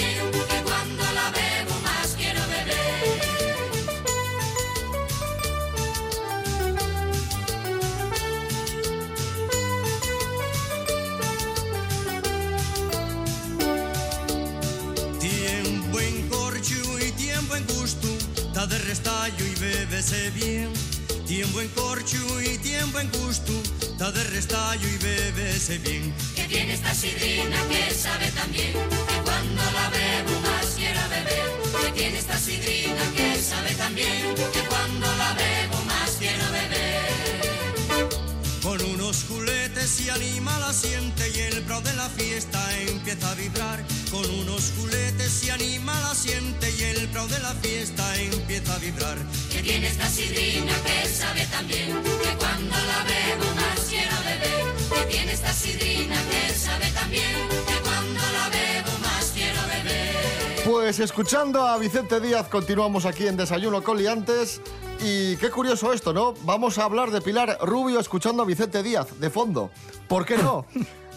restallo 18.94 19.44
y 19.44 19.56
bébese 19.60 20.30
bien. 20.36 20.70
Tiempo 21.26 21.62
en 21.62 21.68
corcho 21.70 22.42
y 22.42 22.60
tiempo 22.60 23.00
en 23.00 23.10
gusto, 23.24 23.52
da 23.98 24.12
de 24.12 24.24
restallo 24.26 24.88
y 24.88 24.98
bébese 24.98 25.80
bien. 25.80 26.14
Que 26.36 26.44
tiene 26.44 26.74
esta 26.74 26.94
sidrina 26.94 27.58
que 27.70 27.92
sabe 27.92 28.30
también 28.40 28.74
que 28.74 29.18
cuando 29.26 29.64
la 29.78 29.90
bebo 29.90 30.40
más 30.42 30.68
quiero 30.78 31.02
beber. 31.10 31.50
Que 31.82 31.92
tiene 32.00 32.20
esta 32.20 32.38
sidrina 32.38 33.04
que 33.18 33.36
sabe 33.42 33.74
también 33.74 34.36
que 34.36 34.62
cuando 34.70 35.08
la 35.18 35.34
bebo 35.42 35.82
más 35.86 36.12
quiero 36.20 36.46
beber. 36.52 37.43
Unos 39.14 39.26
juletes 39.26 40.02
y 40.02 40.10
anima 40.10 40.58
la 40.58 40.74
siente 40.74 41.30
y 41.36 41.40
el 41.42 41.62
pro 41.66 41.80
de 41.82 41.94
la 41.94 42.10
fiesta 42.10 42.60
empieza 42.80 43.30
a 43.30 43.36
vibrar. 43.36 43.86
Con 44.10 44.28
unos 44.28 44.74
juletes 44.76 45.44
y 45.44 45.52
anima 45.52 45.94
la 46.02 46.16
siente 46.16 46.74
y 46.80 46.82
el 46.82 47.08
pro 47.10 47.28
de 47.28 47.38
la 47.38 47.54
fiesta 47.62 48.04
empieza 48.20 48.74
a 48.74 48.80
vibrar. 48.80 49.20
Que 49.52 49.62
tiene 49.62 49.86
esta 49.86 50.10
sidrina 50.10 50.74
que 50.82 51.08
sabe 51.08 51.46
también 51.46 52.02
que 52.02 52.38
cuando 52.40 52.76
la 52.76 53.04
bebo 53.04 53.54
más 53.54 53.86
quiero 53.88 54.16
beber. 54.26 54.74
Que 54.92 55.12
tiene 55.12 55.34
esta 55.34 55.54
sidrina 55.54 56.16
que 56.32 56.54
sabe 56.56 56.90
también 56.90 57.63
Pues 60.66 61.00
escuchando 61.00 61.68
a 61.68 61.78
Vicente 61.78 62.20
Díaz, 62.22 62.48
continuamos 62.48 63.06
aquí 63.06 63.28
en 63.28 63.36
Desayuno 63.36 63.84
con 63.84 63.98
Liantes. 63.98 64.62
Y 65.02 65.36
qué 65.38 65.50
curioso 65.50 65.92
esto, 65.92 66.14
¿no? 66.14 66.34
Vamos 66.44 66.78
a 66.78 66.86
hablar 66.86 67.12
de 67.12 67.20
Pilar 67.20 67.58
Rubio 67.62 68.00
escuchando 68.00 68.44
a 68.44 68.46
Vicente 68.46 68.82
Díaz 68.82 69.20
de 69.20 69.30
fondo. 69.30 69.72
¿Por 70.08 70.26
qué 70.26 70.38
no? 70.38 70.66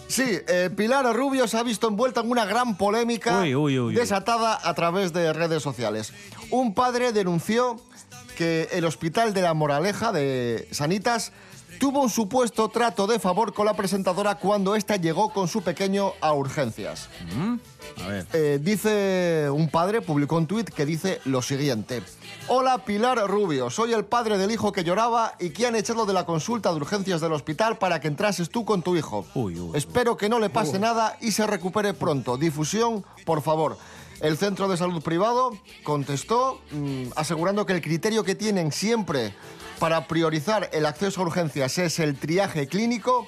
Sí, 0.09 0.39
eh, 0.47 0.71
Pilar 0.77 1.05
Rubio 1.17 1.49
se 1.49 1.59
ha 1.59 1.65
visto 1.65 1.89
envuelta 1.89 2.21
en 2.21 2.31
una 2.31 2.45
gran 2.45 2.77
polémica 2.77 3.41
Uy, 3.41 3.57
uy, 3.57 3.77
uy, 3.77 3.87
uy. 3.89 3.95
desatada 3.97 4.57
a 4.63 4.73
través 4.73 5.13
de 5.13 5.33
redes 5.33 5.65
sociales. 5.65 6.13
Un 6.53 6.75
padre 6.75 7.11
denunció 7.11 7.81
que 8.37 8.69
el 8.71 8.85
hospital 8.85 9.35
de 9.35 9.43
la 9.43 9.55
Moraleja 9.55 10.13
de 10.13 10.69
Sanitas 10.71 11.33
tuvo 11.81 12.03
un 12.03 12.11
supuesto 12.11 12.69
trato 12.69 13.07
de 13.07 13.19
favor 13.19 13.53
con 13.53 13.67
la 13.67 13.75
presentadora 13.75 14.37
cuando 14.37 14.77
ésta 14.77 14.97
llegó 14.97 15.31
con 15.33 15.49
su 15.49 15.63
pequeño 15.63 16.13
a 16.21 16.33
urgencias. 16.33 17.09
A 18.03 18.09
ver. 18.09 18.27
Eh, 18.33 18.59
dice 18.63 19.49
un 19.51 19.69
padre, 19.69 20.01
publicó 20.01 20.37
un 20.37 20.47
tuit 20.47 20.69
que 20.69 20.87
dice 20.87 21.21
lo 21.25 21.43
siguiente. 21.43 22.03
Hola 22.49 22.85
Pilar 22.85 23.19
Rubio, 23.29 23.71
soy 23.71 23.93
el 23.93 24.05
padre 24.05 24.39
del 24.39 24.51
hijo 24.51 24.73
que 24.73 24.85
lloraba 24.85 25.35
y 25.41 25.51
que 25.51 25.67
han 25.67 25.77
echado 25.77 26.07
de 26.07 26.13
la 26.13 26.25
consulta 26.25 26.71
de 26.71 26.77
urgencias 26.77 27.21
del 27.21 27.33
hospital 27.33 27.79
para 27.79 28.01
que 28.01 28.09
entrases 28.09 28.51
tú 28.51 28.65
con 28.65 28.83
tu 28.83 28.97
hijo. 28.97 29.27
Uy, 29.35 29.55
uy, 29.55 29.71
uy. 29.71 29.77
Espero 29.77 30.17
que 30.17 30.29
no 30.29 30.39
le 30.39 30.51
pase 30.51 30.79
nada 30.79 31.17
y 31.21 31.33
se 31.33 31.47
recupere 31.47 31.95
pronto. 31.95 32.37
Difusión, 32.37 33.05
por 33.25 33.43
favor. 33.43 33.77
El 34.21 34.37
centro 34.39 34.69
de 34.69 34.77
salud 34.77 35.03
privado 35.03 35.57
contestó 35.83 36.61
mm, 36.73 37.09
asegurando 37.17 37.67
que 37.67 37.75
el 37.75 37.83
criterio 37.83 38.25
que 38.25 38.35
tienen 38.35 38.73
siempre 38.73 39.35
para 39.79 40.07
priorizar 40.09 40.71
el 40.73 40.87
acceso 40.87 41.21
a 41.21 41.25
urgencias 41.25 41.77
es 41.79 41.99
el 41.99 42.17
triaje 42.17 42.67
clínico 42.67 43.27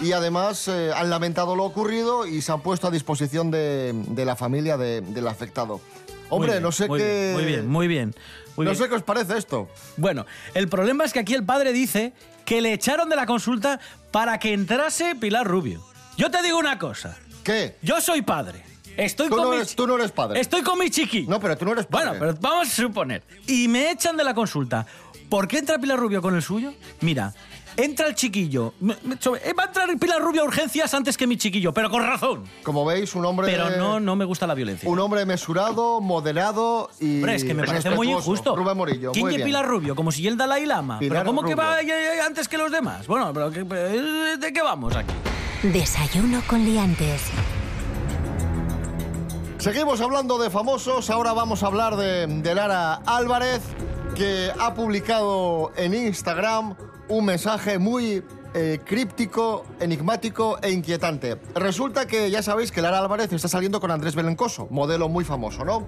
y 0.00 0.12
además 0.12 0.66
eh, 0.68 0.90
han 0.94 1.10
lamentado 1.10 1.54
lo 1.54 1.64
ocurrido 1.64 2.26
y 2.26 2.42
se 2.42 2.50
han 2.52 2.60
puesto 2.60 2.88
a 2.88 2.90
disposición 2.90 3.50
de, 3.50 3.92
de 4.08 4.24
la 4.24 4.34
familia 4.36 4.76
de- 4.76 5.00
del 5.00 5.28
afectado. 5.28 5.80
Hombre, 6.28 6.52
bien, 6.52 6.62
no 6.62 6.72
sé 6.72 6.88
muy 6.88 6.98
qué... 6.98 7.06
bien, 7.06 7.34
Muy 7.34 7.44
bien, 7.46 7.68
muy 7.68 7.86
bien. 7.88 8.14
muy 8.56 8.64
no 8.66 8.72
bien. 8.72 8.82
sé 8.82 8.88
qué 8.88 8.96
os 8.96 9.02
parece 9.04 9.38
esto. 9.38 9.68
Bueno, 9.96 10.26
el 10.54 10.68
problema 10.68 11.04
es 11.04 11.12
que 11.12 11.20
aquí 11.20 11.34
el 11.34 11.44
padre 11.44 11.72
dice 11.72 12.12
que 12.44 12.60
le 12.60 12.72
echaron 12.72 13.08
de 13.08 13.14
la 13.14 13.26
consulta 13.26 13.78
para 14.10 14.40
que 14.40 14.52
entrase 14.52 15.14
Pilar 15.14 15.46
Rubio. 15.46 15.84
Yo 16.16 16.30
te 16.32 16.42
digo 16.42 16.58
una 16.58 16.80
cosa. 16.80 17.16
¿Qué? 17.44 17.76
Yo 17.80 18.00
soy 18.00 18.22
padre. 18.22 18.64
Estoy 18.96 19.28
Tú 19.28 19.36
con 19.36 19.44
no, 19.44 19.50
mi 19.50 19.56
eres, 19.56 19.76
tú 19.76 19.86
no 19.86 19.96
eres 19.96 20.10
padre. 20.12 20.40
Estoy 20.40 20.62
con 20.62 20.78
mi 20.78 20.90
chiqui. 20.90 21.26
No, 21.26 21.38
pero 21.40 21.56
tú 21.56 21.64
no 21.64 21.72
eres 21.72 21.86
padre. 21.86 22.18
Bueno, 22.18 22.20
pero 22.20 22.38
vamos 22.40 22.68
a 22.68 22.70
suponer. 22.70 23.22
Y 23.46 23.68
me 23.68 23.90
echan 23.90 24.16
de 24.16 24.24
la 24.24 24.34
consulta. 24.34 24.86
¿Por 25.28 25.48
qué 25.48 25.58
entra 25.58 25.78
Pilar 25.78 25.98
Rubio 25.98 26.22
con 26.22 26.34
el 26.36 26.42
suyo? 26.42 26.72
Mira, 27.00 27.34
entra 27.76 28.06
el 28.06 28.14
chiquillo. 28.14 28.74
Eh, 28.80 29.52
Va 29.58 29.64
a 29.64 29.66
entrar 29.66 29.98
Pilar 29.98 30.22
Rubio 30.22 30.42
a 30.42 30.44
urgencias 30.44 30.94
antes 30.94 31.16
que 31.16 31.26
mi 31.26 31.36
chiquillo, 31.36 31.72
pero 31.72 31.90
con 31.90 32.02
razón. 32.04 32.44
Como 32.62 32.84
veis, 32.84 33.14
un 33.14 33.24
hombre... 33.24 33.48
Pero 33.48 33.76
no, 33.76 33.98
no 34.00 34.16
me 34.16 34.24
gusta 34.24 34.46
la 34.46 34.54
violencia. 34.54 34.88
Un 34.88 34.98
hombre 35.00 35.26
mesurado, 35.26 36.00
moderado 36.00 36.90
y 37.00 37.16
Hombre, 37.16 37.34
es 37.34 37.44
que 37.44 37.54
me 37.54 37.64
parece 37.64 37.90
muy 37.90 38.10
injusto. 38.10 38.54
Rubén 38.54 38.76
Morillo, 38.76 39.12
¿Quién 39.12 39.28
es. 39.30 39.42
Pilar 39.42 39.66
Rubio? 39.66 39.96
Como 39.96 40.12
si 40.12 40.26
el 40.26 40.36
Dalai 40.36 40.64
Lama. 40.64 40.98
Pilar 40.98 41.18
¿Pero 41.18 41.26
cómo 41.26 41.42
que 41.42 41.54
va 41.54 41.80
eh, 41.82 42.20
antes 42.24 42.48
que 42.48 42.56
los 42.56 42.70
demás? 42.70 43.06
Bueno, 43.06 43.32
pero 43.34 43.50
eh, 43.52 44.36
¿de 44.38 44.52
qué 44.52 44.62
vamos 44.62 44.94
aquí? 44.94 45.12
Desayuno 45.62 46.42
con 46.46 46.64
liantes. 46.64 47.22
Seguimos 49.66 50.00
hablando 50.00 50.38
de 50.38 50.48
famosos, 50.48 51.10
ahora 51.10 51.32
vamos 51.32 51.64
a 51.64 51.66
hablar 51.66 51.96
de, 51.96 52.28
de 52.28 52.54
Lara 52.54 53.00
Álvarez, 53.04 53.62
que 54.14 54.52
ha 54.60 54.74
publicado 54.74 55.72
en 55.76 55.92
Instagram 55.92 56.76
un 57.08 57.24
mensaje 57.24 57.76
muy 57.80 58.22
eh, 58.54 58.78
críptico, 58.84 59.64
enigmático 59.80 60.56
e 60.62 60.70
inquietante. 60.70 61.36
Resulta 61.56 62.06
que 62.06 62.30
ya 62.30 62.44
sabéis 62.44 62.70
que 62.70 62.80
Lara 62.80 63.00
Álvarez 63.00 63.32
está 63.32 63.48
saliendo 63.48 63.80
con 63.80 63.90
Andrés 63.90 64.14
Belencoso, 64.14 64.68
modelo 64.70 65.08
muy 65.08 65.24
famoso, 65.24 65.64
¿no? 65.64 65.84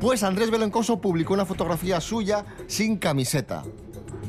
Pues 0.00 0.24
Andrés 0.24 0.50
Belencoso 0.50 1.00
publicó 1.00 1.32
una 1.32 1.46
fotografía 1.46 2.00
suya 2.00 2.44
sin 2.66 2.96
camiseta. 2.96 3.62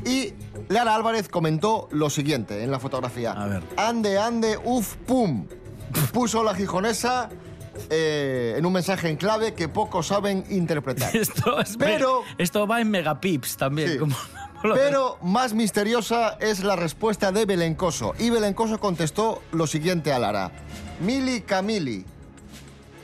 Y 0.06 0.32
Lara 0.68 0.94
Álvarez 0.94 1.28
comentó 1.28 1.88
lo 1.90 2.08
siguiente 2.08 2.62
en 2.62 2.70
la 2.70 2.78
fotografía. 2.78 3.32
A 3.32 3.48
ver. 3.48 3.64
Ande, 3.76 4.20
ande, 4.20 4.60
uf, 4.62 4.94
pum. 4.94 5.48
Puso 6.12 6.44
la 6.44 6.54
gijonesa 6.54 7.28
eh, 7.90 8.54
en 8.56 8.66
un 8.66 8.72
mensaje 8.72 9.08
en 9.08 9.16
clave 9.16 9.54
que 9.54 9.68
pocos 9.68 10.06
saben 10.08 10.44
interpretar. 10.50 11.14
Esto, 11.16 11.60
es 11.60 11.76
Pero- 11.76 12.22
esto 12.38 12.66
va 12.66 12.80
en 12.80 12.90
megapips 12.90 13.56
también. 13.56 13.92
Sí. 13.92 13.98
como- 13.98 14.16
lo- 14.62 14.74
Pero 14.74 15.18
más 15.22 15.54
misteriosa 15.54 16.36
es 16.40 16.62
la 16.62 16.76
respuesta 16.76 17.32
de 17.32 17.44
Belencoso. 17.46 18.14
Y 18.18 18.30
Belencoso 18.30 18.78
contestó 18.80 19.42
lo 19.52 19.66
siguiente 19.66 20.12
a 20.12 20.18
Lara. 20.18 20.50
Mili 21.00 21.40
Camili. 21.40 22.04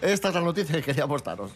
Esta 0.00 0.28
es 0.28 0.34
la 0.34 0.40
noticia 0.42 0.76
que 0.76 0.82
quería 0.82 1.06
mostraros. 1.06 1.50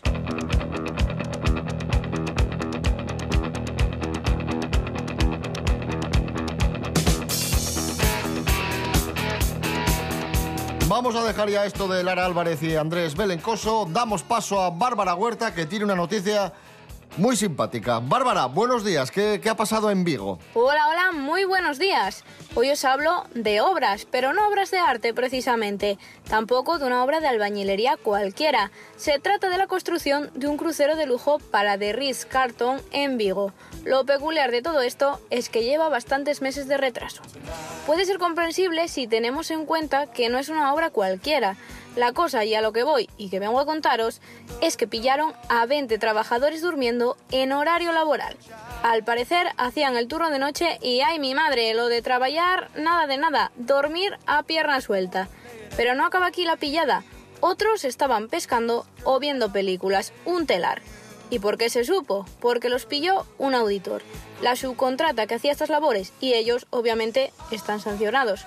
Vamos 11.03 11.17
a 11.17 11.25
dejar 11.27 11.51
ya 11.51 11.67
esto 11.67 11.89
de 11.89 12.05
Lara 12.05 12.25
Álvarez 12.25 12.63
y 12.63 12.77
Andrés 12.77 13.17
Belencoso. 13.17 13.89
Damos 13.91 14.23
paso 14.23 14.63
a 14.63 14.71
Bárbara 14.71 15.17
Huerta, 15.17 15.53
que 15.53 15.67
tiene 15.67 15.85
una 15.85 15.97
noticia 15.97 16.53
muy 17.17 17.37
simpática. 17.37 18.01
Bárbara, 18.01 18.47
buenos 18.47 18.85
días. 18.85 19.11
¿Qué, 19.11 19.41
ha 19.49 19.57
pasado 19.57 19.91
en 19.91 20.05
Vigo? 20.05 20.39
Hola, 20.55 20.89
hola, 20.89 21.13
muy 21.13 21.45
buenos 21.45 21.79
días. 21.79 22.25
Hoy 22.55 22.71
os 22.71 22.85
hablo 22.85 23.25
de 23.35 23.61
obras, 23.61 24.07
pero 24.11 24.33
no 24.33 24.49
obras 24.49 24.71
de 24.71 24.79
arte 24.79 25.13
precisamente, 25.13 25.99
tampoco 26.29 26.79
de 26.79 26.87
una 26.87 27.05
obra 27.05 27.21
de 27.21 27.29
albañilería 27.29 27.97
cualquiera. 27.97 28.71
Se 28.97 29.19
trata 29.19 29.51
de 29.51 29.59
la 29.59 29.67
construcción 29.67 30.31
de 30.35 30.49
un 30.49 30.57
crucero 30.57 30.97
de 30.97 31.07
lujo 31.07 31.39
para 31.39 31.79
The 31.79 31.93
Ritz 31.93 32.25
Carlton 32.25 32.81
en 32.93 33.19
Vigo. 33.19 33.53
Lo 33.85 34.05
peculiar 34.05 34.51
de 34.51 34.63
todo 34.63 34.81
esto 34.81 35.21
es 35.31 35.49
que 35.49 35.65
lleva 35.65 35.89
bastantes 35.89 36.41
meses 36.41 36.69
de 36.69 36.77
retraso. 36.77 37.23
Puede 37.87 38.05
ser 38.05 38.19
comprensible 38.19 38.89
si 38.89 39.07
tenemos 39.07 39.51
en 39.51 39.67
cuenta 39.67 40.07
que 40.07 40.29
no 40.29 40.39
es 40.39 40.49
una 40.49 40.73
obra 40.73 40.91
cualquiera. 40.91 41.57
La 41.97 42.13
cosa 42.13 42.43
y 42.45 42.55
a 42.55 42.63
lo 42.63 42.73
que 42.73 42.85
voy 42.85 43.11
y 43.19 43.29
que 43.29 43.39
vengo 43.39 43.61
a 43.61 43.67
contaros 43.67 44.23
es 44.63 44.79
que 44.79 44.87
pillaron 44.87 45.35
a 45.51 45.67
20 45.67 45.99
trabajadores 45.99 46.63
durmiendo 46.63 47.02
en 47.31 47.53
horario 47.53 47.93
laboral. 47.93 48.37
Al 48.83 49.05
parecer 49.05 49.49
hacían 49.57 49.97
el 49.97 50.09
turno 50.09 50.31
de 50.31 50.39
noche 50.39 50.79
y 50.83 51.01
ay 51.01 51.19
mi 51.19 51.35
madre, 51.35 51.75
lo 51.75 51.87
de 51.89 52.03
trabajar, 52.03 52.71
nada 52.75 53.07
de 53.07 53.17
nada, 53.17 53.53
dormir 53.57 54.19
a 54.27 54.43
pierna 54.43 54.81
suelta. 54.81 55.29
Pero 55.77 55.95
no 55.95 56.05
acaba 56.05 56.27
aquí 56.27 56.45
la 56.45 56.57
pillada. 56.57 57.05
Otros 57.41 57.85
estaban 57.85 58.29
pescando 58.29 58.87
o 59.05 59.19
viendo 59.19 59.53
películas, 59.53 60.13
un 60.25 60.47
telar. 60.47 60.83
¿Y 61.31 61.39
por 61.39 61.57
qué 61.57 61.71
se 61.71 61.85
supo? 61.85 62.27
Porque 62.41 62.69
los 62.69 62.85
pilló 62.85 63.27
un 63.39 63.55
auditor, 63.55 64.03
la 64.43 64.55
subcontrata 64.55 65.27
que 65.27 65.37
hacía 65.37 65.53
estas 65.53 65.71
labores 65.71 66.13
y 66.21 66.35
ellos 66.35 66.67
obviamente 66.71 67.33
están 67.51 67.81
sancionados. 67.81 68.45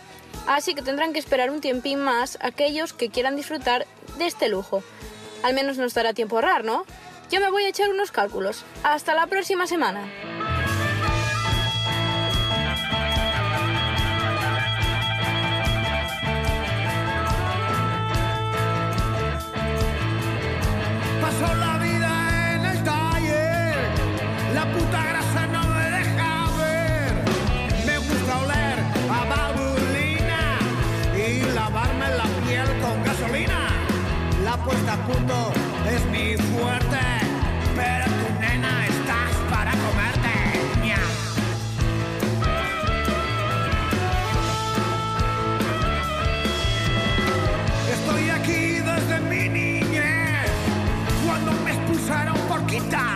Así 0.47 0.75
que 0.75 0.83
tendrán 0.83 1.11
que 1.11 1.19
esperar 1.19 1.49
un 1.49 1.61
tiempín 1.61 1.99
más 1.99 2.37
aquellos 2.41 2.93
que 2.93 3.09
quieran 3.09 3.35
disfrutar 3.35 3.87
de 4.17 4.27
este 4.27 4.49
lujo. 4.49 4.83
Al 5.41 5.53
menos 5.53 5.77
nos 5.77 5.93
dará 5.93 6.13
tiempo 6.13 6.35
a 6.35 6.39
ahorrar, 6.39 6.63
¿no? 6.63 6.85
Yo 7.31 7.39
me 7.39 7.49
voy 7.49 7.63
a 7.63 7.69
echar 7.69 7.89
unos 7.89 8.11
cálculos. 8.11 8.63
Hasta 8.83 9.15
la 9.15 9.27
próxima 9.27 9.67
semana. 9.67 10.01
puesta 34.65 34.93
a 34.93 34.97
punto 35.05 35.53
es 35.87 36.03
mi 36.07 36.35
fuerte, 36.35 36.97
pero 37.75 38.05
tu 38.05 38.39
nena 38.39 38.87
estás 38.87 39.33
para 39.49 39.71
comerte. 39.71 40.35
Estoy 47.93 48.29
aquí 48.29 48.79
desde 48.79 49.19
mi 49.29 49.49
niñez, 49.49 50.49
cuando 51.25 51.51
me 51.63 51.71
expulsaron 51.71 52.37
por 52.47 52.65
quitar. 52.65 53.14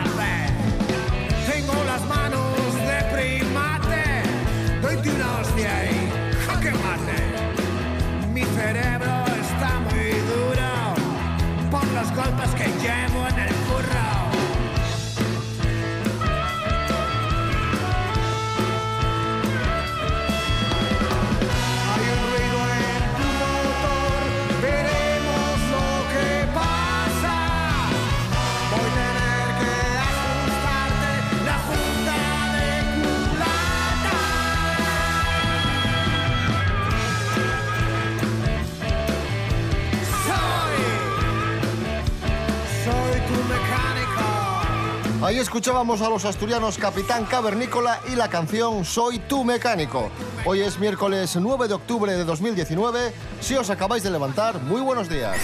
Ahí 45.30 45.38
escuchábamos 45.38 46.02
a 46.02 46.08
los 46.08 46.24
asturianos 46.24 46.76
Capitán 46.76 47.24
Cavernícola 47.24 48.00
y 48.12 48.16
la 48.16 48.28
canción 48.28 48.84
Soy 48.84 49.20
tu 49.20 49.44
mecánico. 49.44 50.10
Hoy 50.44 50.60
es 50.62 50.80
miércoles 50.80 51.36
9 51.36 51.68
de 51.68 51.74
octubre 51.74 52.12
de 52.12 52.24
2019. 52.24 53.12
Si 53.40 53.54
os 53.54 53.70
acabáis 53.70 54.02
de 54.02 54.10
levantar, 54.10 54.60
muy 54.60 54.80
buenos 54.80 55.08
días. 55.08 55.36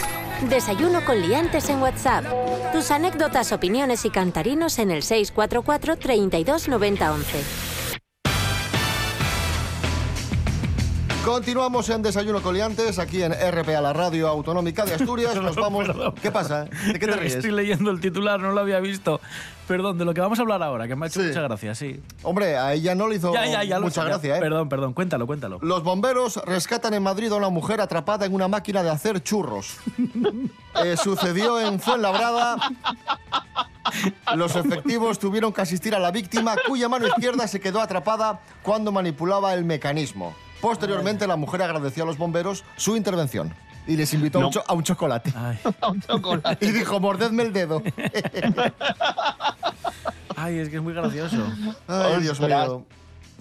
Desayuno 0.50 1.04
con 1.04 1.20
liantes 1.20 1.68
en 1.68 1.80
WhatsApp. 1.80 2.24
Tus 2.72 2.90
anécdotas, 2.90 3.52
opiniones 3.52 4.04
y 4.04 4.10
cantarinos 4.10 4.80
en 4.80 4.90
el 4.90 5.04
644 5.04 5.96
32 5.98 6.66
90 6.66 7.12
11. 7.12 7.65
Continuamos 11.26 11.88
en 11.90 12.02
Desayuno 12.02 12.40
Coliantes, 12.40 13.00
aquí 13.00 13.20
en 13.20 13.32
RPA, 13.32 13.80
la 13.80 13.92
radio 13.92 14.28
autonómica 14.28 14.84
de 14.84 14.94
Asturias. 14.94 15.34
Nos 15.42 15.56
vamos. 15.56 15.88
¿Qué 16.22 16.30
pasa? 16.30 16.66
¿De 16.66 17.00
qué 17.00 17.06
te 17.08 17.16
ríes? 17.16 17.34
Estoy 17.34 17.50
leyendo 17.50 17.90
el 17.90 18.00
titular, 18.00 18.38
no 18.38 18.52
lo 18.52 18.60
había 18.60 18.78
visto. 18.78 19.20
Perdón, 19.66 19.98
de 19.98 20.04
lo 20.04 20.14
que 20.14 20.20
vamos 20.20 20.38
a 20.38 20.42
hablar 20.42 20.62
ahora, 20.62 20.86
que 20.86 20.94
me 20.94 21.04
ha 21.06 21.08
hecho 21.08 21.18
mucha 21.20 21.42
gracia, 21.42 21.74
sí. 21.74 22.00
Hombre, 22.22 22.56
a 22.56 22.74
ella 22.74 22.94
no 22.94 23.08
le 23.08 23.16
hizo 23.16 23.34
Ya, 23.34 23.44
ya, 23.44 23.64
ya 23.64 23.80
lo 23.80 23.86
mucha 23.86 24.02
sé, 24.02 24.06
ya. 24.06 24.06
gracia, 24.06 24.36
¿eh? 24.36 24.40
Perdón, 24.40 24.68
perdón, 24.68 24.92
cuéntalo, 24.94 25.26
cuéntalo. 25.26 25.58
Los 25.62 25.82
bomberos 25.82 26.36
rescatan 26.46 26.94
en 26.94 27.02
Madrid 27.02 27.32
a 27.32 27.34
una 27.34 27.48
mujer 27.48 27.80
atrapada 27.80 28.24
en 28.24 28.32
una 28.32 28.46
máquina 28.46 28.84
de 28.84 28.90
hacer 28.90 29.20
churros. 29.20 29.78
Eh, 30.84 30.94
sucedió 30.98 31.58
en 31.58 31.80
Fuenlabrada. 31.80 32.58
Los 34.34 34.54
efectivos 34.56 35.18
tuvieron 35.18 35.50
que 35.54 35.62
asistir 35.62 35.94
a 35.94 35.98
la 35.98 36.10
víctima, 36.10 36.54
cuya 36.68 36.86
mano 36.86 37.06
izquierda 37.06 37.48
se 37.48 37.60
quedó 37.60 37.80
atrapada 37.80 38.40
cuando 38.62 38.92
manipulaba 38.92 39.54
el 39.54 39.64
mecanismo. 39.64 40.34
Posteriormente, 40.70 41.28
la 41.28 41.36
mujer 41.36 41.62
agradeció 41.62 42.02
a 42.02 42.06
los 42.06 42.18
bomberos 42.18 42.64
su 42.76 42.96
intervención 42.96 43.54
y 43.86 43.94
les 43.96 44.12
invitó 44.14 44.38
a, 44.38 44.40
un 44.40 44.44
No. 44.46 44.50
cho- 44.50 44.64
a 44.66 44.72
un 44.74 44.82
chocolate. 44.82 45.32
A 45.80 45.88
un 45.88 46.00
chocolate. 46.00 46.66
Y 46.66 46.72
dijo, 46.72 46.98
mordedme 46.98 47.44
el 47.44 47.52
dedo. 47.52 47.80
Ay, 50.36 50.58
es 50.58 50.68
que 50.68 50.76
es 50.76 50.82
muy 50.82 50.92
gracioso. 50.92 51.36
Ay, 51.86 52.20
Dios 52.22 52.40
mío. 52.40 52.84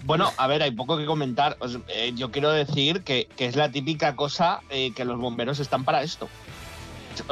Bueno, 0.04 0.30
a 0.36 0.46
ver, 0.46 0.62
hay 0.62 0.70
poco 0.70 0.96
que 0.98 1.04
comentar. 1.04 1.56
Os- 1.58 1.78
eh, 1.88 2.12
yo 2.14 2.30
quiero 2.30 2.50
decir 2.52 3.02
que, 3.02 3.28
que 3.36 3.46
es 3.46 3.56
la 3.56 3.70
típica 3.70 4.14
cosa 4.14 4.60
eh, 4.70 4.92
que 4.94 5.04
los 5.04 5.18
bomberos 5.18 5.58
están 5.58 5.84
para 5.84 6.02
esto. 6.02 6.28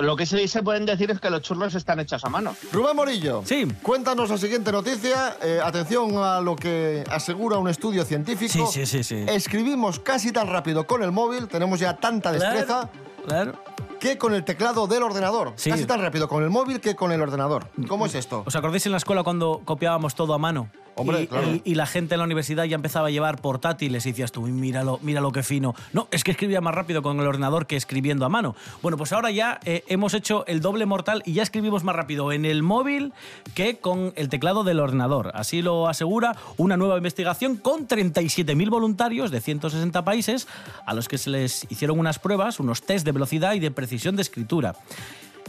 Lo 0.01 0.17
que 0.17 0.27
sí 0.27 0.47
se 0.49 0.63
pueden 0.63 0.87
decir 0.87 1.11
es 1.11 1.21
que 1.21 1.31
los 1.31 1.43
churros 1.43 1.75
están 1.75 2.01
hechos 2.01 2.25
a 2.25 2.29
mano. 2.29 2.55
Rubén 2.73 2.97
Morillo, 2.97 3.43
Sí. 3.45 3.67
cuéntanos 3.83 4.31
la 4.31 4.39
siguiente 4.39 4.73
noticia. 4.73 5.37
Eh, 5.43 5.61
atención 5.63 6.17
a 6.19 6.41
lo 6.41 6.57
que 6.57 7.05
asegura 7.11 7.59
un 7.59 7.69
estudio 7.69 8.05
científico. 8.05 8.67
Sí, 8.67 8.87
sí, 8.87 9.03
sí, 9.03 9.05
sí. 9.05 9.25
Escribimos 9.29 9.99
casi 10.01 10.33
tan 10.33 10.49
rápido 10.49 10.87
con 10.87 11.03
el 11.03 11.13
móvil, 11.13 11.49
tenemos 11.49 11.81
ya 11.81 11.97
tanta 11.97 12.33
destreza 12.33 12.89
Claro. 13.27 13.55
que 14.01 14.19
con 14.19 14.35
el 14.35 14.45
teclado 14.45 14.87
del 14.87 15.03
ordenador. 15.03 15.53
Sí. 15.57 15.71
Casi 15.71 15.87
tan 15.87 16.01
rápido 16.01 16.29
con 16.29 16.43
el 16.43 16.51
móvil 16.51 16.81
que 16.81 16.95
con 16.95 17.13
el 17.13 17.21
ordenador. 17.23 17.69
¿Cómo 17.89 18.07
es 18.07 18.15
esto? 18.15 18.43
¿Os 18.47 18.55
acordáis 18.57 18.85
en 18.87 18.93
la 18.93 18.99
escuela 18.99 19.23
cuando 19.23 19.63
copiábamos 19.65 20.15
todo 20.15 20.35
a 20.35 20.39
mano? 20.39 20.69
Hombre, 20.97 21.23
y, 21.23 21.27
claro. 21.27 21.49
y- 21.55 21.63
y 21.65 21.75
la 21.75 21.87
gente 21.87 22.15
en 22.15 22.19
la 22.21 22.25
universidad 22.25 22.65
ya 22.65 22.77
empezaba 22.77 23.09
a 23.09 23.11
llevar 23.11 23.41
portátiles 23.41 24.07
y 24.07 24.11
decías 24.11 24.31
tú, 24.33 24.43
"Uy, 24.43 24.53
míralo, 24.53 24.99
míralo 25.03 25.33
qué 25.33 25.43
fino. 25.43 25.75
No, 25.93 26.07
es 26.11 26.23
que 26.25 26.31
escribía 26.31 26.61
más 26.61 26.75
rápido 26.75 27.03
con 27.03 27.19
el 27.21 27.27
ordenador 27.27 27.67
que 27.67 27.77
escribiendo 27.77 28.25
a 28.25 28.29
mano. 28.29 28.55
Bueno, 28.83 28.97
pues 28.97 29.13
ahora 29.13 29.31
ya 29.31 29.59
eh, 29.65 29.83
hemos 29.89 30.15
hecho 30.15 30.45
el 30.47 30.61
doble 30.61 30.87
mortal 30.87 31.23
y 31.27 31.33
ya 31.33 31.43
escribimos 31.43 31.85
más 31.85 31.97
rápido 31.97 32.31
en 32.33 32.45
el 32.45 32.63
móvil 32.63 33.13
que 33.55 33.79
con 33.79 34.13
el 34.17 34.29
teclado 34.29 34.63
del 34.65 34.81
ordenador. 34.81 35.33
Así 35.35 35.63
lo 35.63 35.89
asegura 35.89 36.37
una 36.57 36.77
nueva 36.77 36.97
investigación 36.97 37.57
con 37.57 37.87
37.000 37.89 38.71
voluntarios 38.71 39.31
de 39.31 39.41
160 39.41 40.05
países 40.05 40.47
a 40.87 40.95
los 40.95 41.09
que 41.09 41.19
se 41.19 41.31
les 41.31 41.67
hicieron 41.71 41.99
unas 41.99 42.19
pruebas, 42.19 42.61
unos 42.61 42.83
test 42.83 43.05
de 43.05 43.13
velocidad 43.13 43.55
y 43.55 43.59
de 43.61 43.71
precisión 43.71 44.17
de 44.17 44.23
escritura 44.23 44.75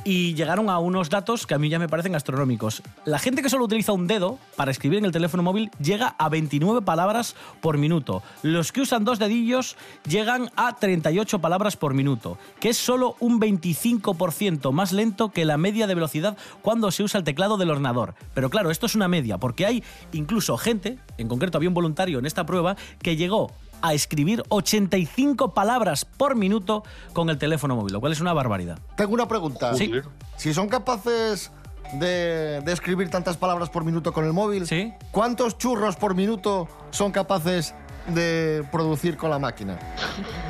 y 0.04 0.34
llegaron 0.34 0.70
a 0.70 0.80
unos 0.80 1.10
datos 1.10 1.48
que 1.48 1.54
a 1.54 1.58
mí 1.58 1.70
ya 1.70 1.80
me 1.80 1.88
parecen 1.88 2.16
astronómicos. 2.16 2.84
La 3.06 3.20
gente 3.20 3.42
que 3.42 3.50
solo 3.50 3.66
utiliza 3.66 3.94
un 3.94 4.08
dedo 4.08 4.38
para 4.56 4.72
escribir 4.72 5.00
en 5.00 5.06
el 5.06 5.12
teléfono 5.12 5.44
móvil 5.44 5.72
llega 5.80 6.16
a 6.18 6.30
29 6.30 6.82
palabras 6.82 7.36
por 7.62 7.78
minuto. 7.78 8.22
Los 8.44 8.72
que 8.72 8.82
usan 8.82 9.06
dos 9.06 9.20
dedillos 9.20 9.78
llegan 10.08 10.52
a 10.56 10.76
38 10.76 11.40
palabras 11.40 11.78
por 11.78 11.94
minuto, 11.94 12.38
que 12.60 12.70
es 12.70 12.78
solo 12.78 13.16
un 13.20 13.40
25% 13.40 14.72
más 14.72 14.92
lento 14.92 15.32
que 15.32 15.46
la 15.46 15.58
media 15.58 15.88
de 15.88 15.96
velocidad 15.96 16.38
cuando 16.62 16.92
se 16.92 17.04
usa 17.04 17.20
el 17.20 17.24
teclado 17.24 17.58
del 17.58 17.72
ordenador. 17.72 18.16
Pero 18.34 18.50
claro, 18.50 18.72
esto 18.72 18.86
es 18.86 18.96
una 18.96 19.08
media, 19.08 19.38
porque 19.38 19.66
hay 19.66 19.84
incluso 20.14 20.58
gente, 20.58 21.00
en 21.18 21.28
concreto 21.28 21.58
había 21.58 21.70
un 21.70 21.76
voluntario 21.76 22.20
en 22.20 22.26
esta 22.26 22.46
prueba, 22.46 22.76
que 23.02 23.16
llegó 23.16 23.52
a 23.88 23.94
escribir 23.94 24.44
85 24.50 25.54
palabras 25.54 26.06
por 26.06 26.36
minuto 26.36 26.84
con 27.14 27.30
el 27.30 27.38
teléfono 27.38 27.76
móvil, 27.76 27.94
lo 27.94 28.00
cual 28.00 28.12
es 28.14 28.22
una 28.22 28.34
barbaridad. 28.34 28.80
Tengo 28.98 29.14
una 29.14 29.28
pregunta. 29.28 29.74
Sí. 29.76 29.92
Si 30.38 30.54
son 30.54 30.68
capaces 30.68 31.52
de, 31.94 32.62
de 32.66 32.72
escribir 32.74 33.10
tantas 33.10 33.38
palabras 33.38 33.70
por 33.70 33.84
minuto 33.86 34.12
con 34.14 34.26
el 34.26 34.34
móvil, 34.34 34.66
Sí. 34.68 34.94
¿cuántos 35.12 35.58
churros 35.58 35.96
por 35.96 36.16
minuto 36.16 36.68
son 36.92 37.12
capaces 37.12 37.76
de 38.08 38.64
producir 38.72 39.18
con 39.18 39.30
la 39.30 39.40
máquina? 39.40 39.78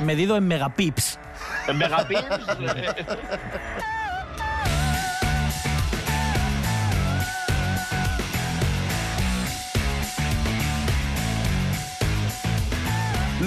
medido 0.04 0.36
en 0.36 0.46
megapips. 0.48 1.18
En 1.68 1.78
Megapips. 1.78 2.24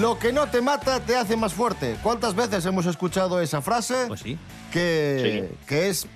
Lo 0.00 0.18
que 0.18 0.32
no 0.32 0.46
te 0.46 0.62
mata 0.62 0.98
te 1.00 1.14
hace 1.14 1.36
más 1.36 1.52
fuerte. 1.52 1.94
¿Cuántas 2.02 2.34
veces 2.34 2.64
hemos 2.64 2.86
escuchado 2.86 3.38
esa 3.38 3.60
frase? 3.60 4.06
Pues 4.08 4.20
sí. 4.20 4.38
Que, 4.72 5.50
que 5.66 5.90
es 5.90 6.06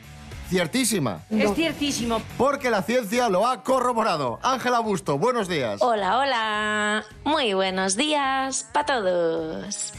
ciertísima. 0.49 1.21
Es 1.29 1.53
ciertísimo. 1.55 2.23
Porque 2.39 2.71
la 2.71 2.83
ciencia 2.83 3.29
lo 3.29 3.47
ha 3.47 3.63
corroborado. 3.63 4.39
Ángela 4.43 4.79
Busto, 4.79 5.19
buenos 5.19 5.49
días. 5.49 5.83
Hola, 5.83 6.17
hola. 6.17 7.05
Muy 7.25 7.53
buenos 7.53 7.95
días 7.95 8.67
para 8.73 8.87
todos. 8.87 9.93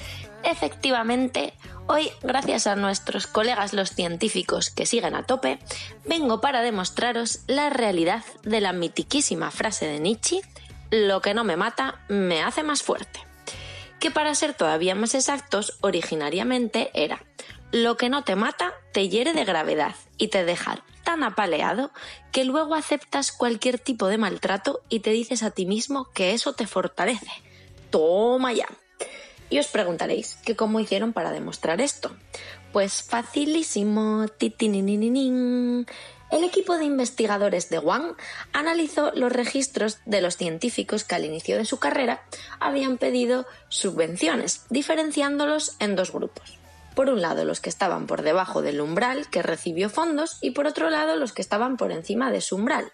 Efectivamente, 0.43 1.53
hoy, 1.85 2.09
gracias 2.23 2.65
a 2.65 2.75
nuestros 2.75 3.27
colegas 3.27 3.73
los 3.73 3.91
científicos 3.91 4.71
que 4.71 4.87
siguen 4.87 5.13
a 5.13 5.27
tope, 5.27 5.59
vengo 6.05 6.41
para 6.41 6.63
demostraros 6.63 7.41
la 7.45 7.69
realidad 7.69 8.23
de 8.41 8.61
la 8.61 8.73
mitiquísima 8.73 9.51
frase 9.51 9.85
de 9.85 9.99
Nietzsche, 9.99 10.41
lo 10.89 11.21
que 11.21 11.35
no 11.35 11.43
me 11.43 11.55
mata 11.55 11.99
me 12.09 12.41
hace 12.41 12.63
más 12.63 12.81
fuerte. 12.81 13.24
Que 14.05 14.11
para 14.11 14.35
ser 14.35 14.53
todavía 14.53 14.93
más 14.93 15.15
exactos, 15.15 15.79
originariamente 15.81 16.91
era, 16.93 17.25
lo 17.71 17.97
que 17.97 18.07
no 18.07 18.23
te 18.23 18.35
mata 18.35 18.71
te 18.93 19.09
hiere 19.09 19.33
de 19.33 19.45
gravedad 19.45 19.95
y 20.19 20.27
te 20.27 20.45
deja 20.45 20.83
tan 21.03 21.23
apaleado 21.23 21.89
que 22.31 22.43
luego 22.43 22.75
aceptas 22.75 23.31
cualquier 23.31 23.79
tipo 23.79 24.05
de 24.05 24.19
maltrato 24.19 24.81
y 24.89 24.99
te 24.99 25.09
dices 25.09 25.41
a 25.41 25.49
ti 25.49 25.65
mismo 25.65 26.11
que 26.13 26.33
eso 26.35 26.53
te 26.53 26.67
fortalece. 26.67 27.31
Toma 27.89 28.53
ya. 28.53 28.67
Y 29.49 29.57
os 29.57 29.69
preguntaréis 29.69 30.35
que 30.45 30.55
cómo 30.55 30.79
hicieron 30.79 31.11
para 31.11 31.31
demostrar 31.31 31.81
esto. 31.81 32.15
Pues 32.73 33.01
facilísimo. 33.01 34.27
El 36.35 36.43
equipo 36.43 36.77
de 36.77 36.83
investigadores 36.83 37.69
de 37.69 37.79
Wang 37.79 38.17
analizó 38.51 39.13
los 39.15 39.31
registros 39.31 39.99
de 40.05 40.19
los 40.19 40.35
científicos 40.35 41.05
que 41.05 41.15
al 41.15 41.23
inicio 41.23 41.55
de 41.55 41.63
su 41.63 41.79
carrera 41.79 42.23
habían 42.59 42.97
pedido 42.97 43.45
subvenciones, 43.69 44.65
diferenciándolos 44.69 45.77
en 45.79 45.95
dos 45.95 46.11
grupos. 46.11 46.57
Por 46.95 47.09
un 47.09 47.21
lado 47.21 47.43
los 47.45 47.59
que 47.59 47.69
estaban 47.69 48.07
por 48.07 48.21
debajo 48.21 48.61
del 48.61 48.79
umbral 48.81 49.29
que 49.29 49.41
recibió 49.43 49.89
fondos 49.89 50.37
y 50.41 50.51
por 50.51 50.65
otro 50.65 50.89
lado 50.89 51.17
los 51.17 51.33
que 51.33 51.41
estaban 51.41 51.75
por 51.77 51.91
encima 51.91 52.31
de 52.31 52.41
su 52.41 52.55
umbral. 52.55 52.91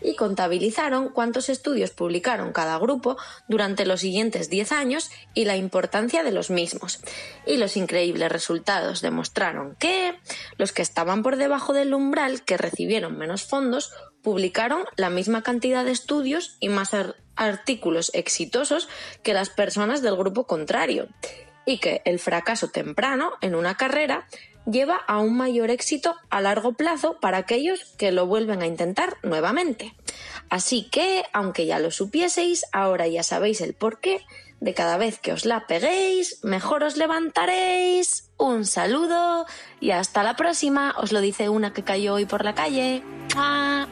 Y 0.00 0.16
contabilizaron 0.16 1.08
cuántos 1.10 1.48
estudios 1.48 1.90
publicaron 1.90 2.52
cada 2.52 2.78
grupo 2.78 3.16
durante 3.48 3.86
los 3.86 4.00
siguientes 4.00 4.50
10 4.50 4.72
años 4.72 5.10
y 5.34 5.44
la 5.44 5.56
importancia 5.56 6.22
de 6.22 6.32
los 6.32 6.50
mismos. 6.50 7.00
Y 7.46 7.56
los 7.58 7.76
increíbles 7.76 8.30
resultados 8.32 9.00
demostraron 9.02 9.76
que 9.76 10.18
los 10.58 10.72
que 10.72 10.82
estaban 10.82 11.22
por 11.22 11.36
debajo 11.36 11.72
del 11.72 11.94
umbral 11.94 12.44
que 12.44 12.56
recibieron 12.56 13.16
menos 13.16 13.44
fondos 13.44 13.92
publicaron 14.22 14.84
la 14.96 15.10
misma 15.10 15.42
cantidad 15.42 15.84
de 15.84 15.92
estudios 15.92 16.56
y 16.60 16.70
más 16.70 16.94
ar- 16.94 17.16
artículos 17.36 18.10
exitosos 18.14 18.88
que 19.22 19.34
las 19.34 19.50
personas 19.50 20.00
del 20.02 20.16
grupo 20.16 20.46
contrario 20.46 21.08
y 21.66 21.78
que 21.78 22.02
el 22.04 22.18
fracaso 22.18 22.68
temprano 22.68 23.32
en 23.40 23.54
una 23.54 23.76
carrera 23.76 24.26
lleva 24.66 24.96
a 24.96 25.18
un 25.18 25.36
mayor 25.36 25.70
éxito 25.70 26.14
a 26.30 26.40
largo 26.40 26.72
plazo 26.72 27.18
para 27.20 27.38
aquellos 27.38 27.84
que 27.98 28.12
lo 28.12 28.26
vuelven 28.26 28.62
a 28.62 28.66
intentar 28.66 29.16
nuevamente. 29.22 29.94
Así 30.48 30.88
que, 30.90 31.24
aunque 31.32 31.66
ya 31.66 31.78
lo 31.78 31.90
supieseis, 31.90 32.64
ahora 32.72 33.06
ya 33.06 33.22
sabéis 33.22 33.60
el 33.60 33.74
porqué 33.74 34.24
de 34.60 34.72
cada 34.72 34.96
vez 34.96 35.18
que 35.18 35.32
os 35.32 35.44
la 35.44 35.66
peguéis, 35.66 36.42
mejor 36.42 36.84
os 36.84 36.96
levantaréis. 36.96 38.30
Un 38.38 38.64
saludo 38.64 39.46
y 39.80 39.90
hasta 39.90 40.22
la 40.22 40.36
próxima. 40.36 40.94
Os 40.96 41.12
lo 41.12 41.20
dice 41.20 41.48
una 41.48 41.72
que 41.72 41.84
cayó 41.84 42.14
hoy 42.14 42.24
por 42.24 42.44
la 42.44 42.54
calle. 42.54 43.02
¡Mua! 43.34 43.86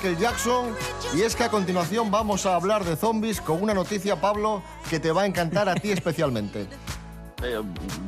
Michael 0.00 0.18
Jackson 0.18 0.74
y 1.14 1.20
es 1.20 1.36
que 1.36 1.44
a 1.44 1.50
continuación 1.50 2.10
vamos 2.10 2.46
a 2.46 2.54
hablar 2.54 2.84
de 2.84 2.96
zombies 2.96 3.38
con 3.38 3.62
una 3.62 3.74
noticia, 3.74 4.18
Pablo, 4.18 4.62
que 4.88 4.98
te 4.98 5.12
va 5.12 5.22
a 5.22 5.26
encantar 5.26 5.68
a 5.68 5.74
ti 5.74 5.90
especialmente. 5.92 6.66
Eh, 7.42 7.60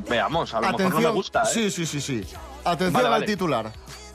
veamos, 0.09 0.55
a 0.55 0.61
lo 0.61 0.75
mejor 0.75 0.91
no 0.95 1.01
me 1.01 1.09
gusta, 1.09 1.43
¿eh? 1.43 1.47
Sí, 1.53 1.69
sí, 1.69 1.85
sí, 1.85 2.01
sí. 2.01 2.23
Atención 2.63 2.93
Vale, 2.93 3.05
al 3.05 3.11
vale. 3.11 3.25
titular. 3.27 3.71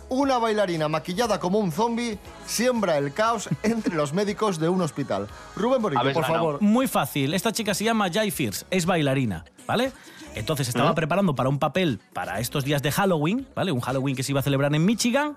Una 0.09 0.39
bailarina 0.39 0.89
maquillada 0.89 1.39
como 1.39 1.61
un 1.61 1.71
zombie 1.71 2.19
siembra 2.47 2.99
el 2.99 3.13
caos 3.13 3.49
entre 3.63 3.95
los 3.95 4.13
médicos 4.13 4.59
de 4.59 4.69
un 4.69 4.83
hospital. 4.83 5.29
Rubén 5.55 5.81
Morillo, 5.81 6.13
por 6.13 6.25
favor. 6.25 6.61
Muy 6.61 6.89
fácil. 6.89 7.33
Esta 7.33 7.53
chica 7.53 7.75
se 7.75 7.85
llama 7.85 8.11
Jai 8.13 8.33
Fierce, 8.33 8.67
es 8.73 8.87
bailarina, 8.87 9.45
¿vale? 9.69 9.93
Entonces 10.35 10.67
estaba 10.67 10.91
¿Eh? 10.91 10.95
preparando 10.95 11.37
para 11.37 11.49
un 11.49 11.61
papel 11.61 12.01
para 12.13 12.41
estos 12.41 12.65
días 12.65 12.83
de 12.83 12.91
Halloween, 12.91 13.47
¿vale? 13.55 13.71
Un 13.71 13.81
Halloween 13.81 14.17
que 14.17 14.25
se 14.25 14.33
iba 14.33 14.41
a 14.41 14.43
celebrar 14.43 14.75
en 14.75 14.85
Michigan 14.85 15.37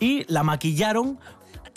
y 0.00 0.30
la 0.32 0.42
maquillaron 0.42 1.18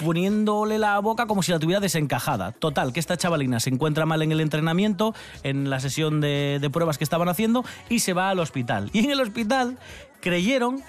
poniéndole 0.03 0.79
la 0.79 0.99
boca 0.99 1.27
como 1.27 1.43
si 1.43 1.51
la 1.51 1.59
tuviera 1.59 1.79
desencajada. 1.79 2.51
Total, 2.51 2.91
que 2.93 2.99
esta 2.99 3.17
chavalina 3.17 3.59
se 3.59 3.69
encuentra 3.69 4.05
mal 4.05 4.21
en 4.21 4.31
el 4.31 4.41
entrenamiento, 4.41 5.13
en 5.43 5.69
la 5.69 5.79
sesión 5.79 6.21
de, 6.21 6.69
pruebas 6.71 6.97
que 6.97 7.03
estaban 7.03 7.29
haciendo 7.29 7.63
y 7.89 7.99
se 7.99 8.13
va 8.13 8.29
al 8.29 8.39
hospital. 8.39 8.89
Y 8.93 8.99
en 8.99 9.11
el 9.11 9.21
hospital 9.21 9.77
creyeron 10.21 10.81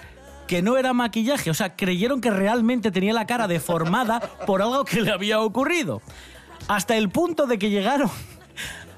que 0.47 0.61
no 0.61 0.77
era 0.77 0.93
maquillaje, 0.93 1.49
o 1.49 1.53
sea, 1.53 1.75
creyeron 1.75 2.21
que 2.21 2.29
realmente 2.29 2.91
tenía 2.91 3.13
la 3.13 3.25
cara 3.25 3.47
deformada 3.47 4.19
por 4.45 4.61
algo 4.61 4.85
que 4.85 5.01
le 5.01 5.11
había 5.11 5.39
ocurrido. 5.39 6.01
Hasta 6.67 6.95
el 6.95 7.09
punto 7.09 7.45
de 7.45 7.57
que 7.57 7.69
llegaron 7.69 8.09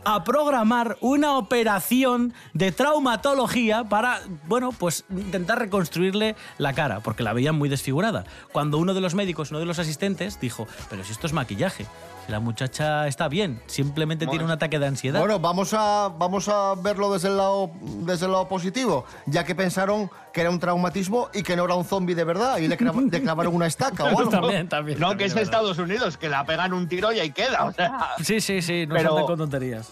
a 0.05 0.23
programar 0.23 0.97
una 1.01 1.37
operación 1.37 2.33
de 2.53 2.71
traumatología 2.71 3.83
para, 3.83 4.21
bueno, 4.47 4.71
pues 4.71 5.03
intentar 5.09 5.59
reconstruirle 5.59 6.35
la 6.57 6.73
cara, 6.73 6.99
porque 6.99 7.23
la 7.23 7.33
veían 7.33 7.55
muy 7.55 7.69
desfigurada. 7.69 8.23
Cuando 8.51 8.77
uno 8.77 8.93
de 8.93 9.01
los 9.01 9.15
médicos, 9.15 9.49
uno 9.49 9.59
de 9.59 9.65
los 9.65 9.79
asistentes, 9.79 10.39
dijo, 10.39 10.67
pero 10.89 11.03
si 11.03 11.11
esto 11.11 11.27
es 11.27 11.33
maquillaje, 11.33 11.87
la 12.27 12.39
muchacha 12.39 13.07
está 13.07 13.27
bien, 13.27 13.61
simplemente 13.67 14.25
tiene 14.25 14.43
un 14.43 14.49
ataque 14.51 14.79
de 14.79 14.87
ansiedad. 14.87 15.19
Bueno, 15.19 15.39
vamos 15.39 15.73
a, 15.73 16.09
vamos 16.17 16.47
a 16.49 16.73
verlo 16.75 17.13
desde 17.13 17.27
el, 17.27 17.37
lado, 17.37 17.69
desde 17.81 18.25
el 18.25 18.31
lado 18.31 18.47
positivo, 18.47 19.05
ya 19.27 19.43
que 19.43 19.53
pensaron 19.53 20.09
que 20.33 20.41
era 20.41 20.49
un 20.49 20.59
traumatismo 20.59 21.29
y 21.33 21.43
que 21.43 21.55
no 21.55 21.65
era 21.65 21.75
un 21.75 21.85
zombie 21.85 22.15
de 22.15 22.23
verdad 22.23 22.57
y 22.57 22.67
le, 22.67 22.77
clava- 22.77 23.01
le 23.11 23.21
clavaron 23.21 23.53
una 23.55 23.67
estaca 23.67 24.05
o 24.05 24.07
algo. 24.17 24.29
También, 24.29 24.67
también. 24.67 24.99
No, 24.99 25.09
también 25.09 25.17
que 25.19 25.25
es 25.25 25.33
verdad. 25.35 25.43
Estados 25.53 25.77
Unidos, 25.77 26.17
que 26.17 26.27
la 26.29 26.43
pegan 26.45 26.73
un 26.73 26.87
tiro 26.87 27.11
y 27.13 27.19
ahí 27.19 27.31
queda. 27.31 27.65
O 27.65 27.71
sea, 27.71 28.09
Sí, 28.23 28.41
sí, 28.41 28.61
sí, 28.61 28.87
no 28.87 28.95
Pero- 28.95 29.25
con 29.25 29.37
tonterías. 29.37 29.89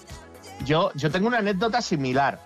yo, 0.65 0.91
yo 0.95 1.11
tengo 1.11 1.27
una 1.27 1.37
anécdota 1.37 1.81
similar. 1.83 2.39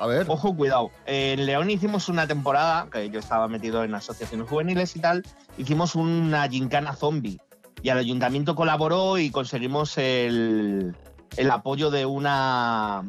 A 0.00 0.06
ver. 0.06 0.26
Ojo, 0.28 0.54
cuidado. 0.54 0.90
En 1.06 1.44
León 1.46 1.70
hicimos 1.70 2.08
una 2.08 2.26
temporada, 2.26 2.86
que 2.92 3.10
yo 3.10 3.18
estaba 3.18 3.48
metido 3.48 3.82
en 3.82 3.94
asociaciones 3.94 4.48
juveniles 4.48 4.94
y 4.94 5.00
tal, 5.00 5.24
hicimos 5.56 5.94
una 5.96 6.48
gincana 6.48 6.92
zombie. 6.94 7.40
Y 7.82 7.90
el 7.90 7.98
ayuntamiento 7.98 8.54
colaboró 8.54 9.18
y 9.18 9.30
conseguimos 9.30 9.98
el, 9.98 10.94
el 11.36 11.50
apoyo 11.50 11.90
de 11.90 12.06
una. 12.06 13.04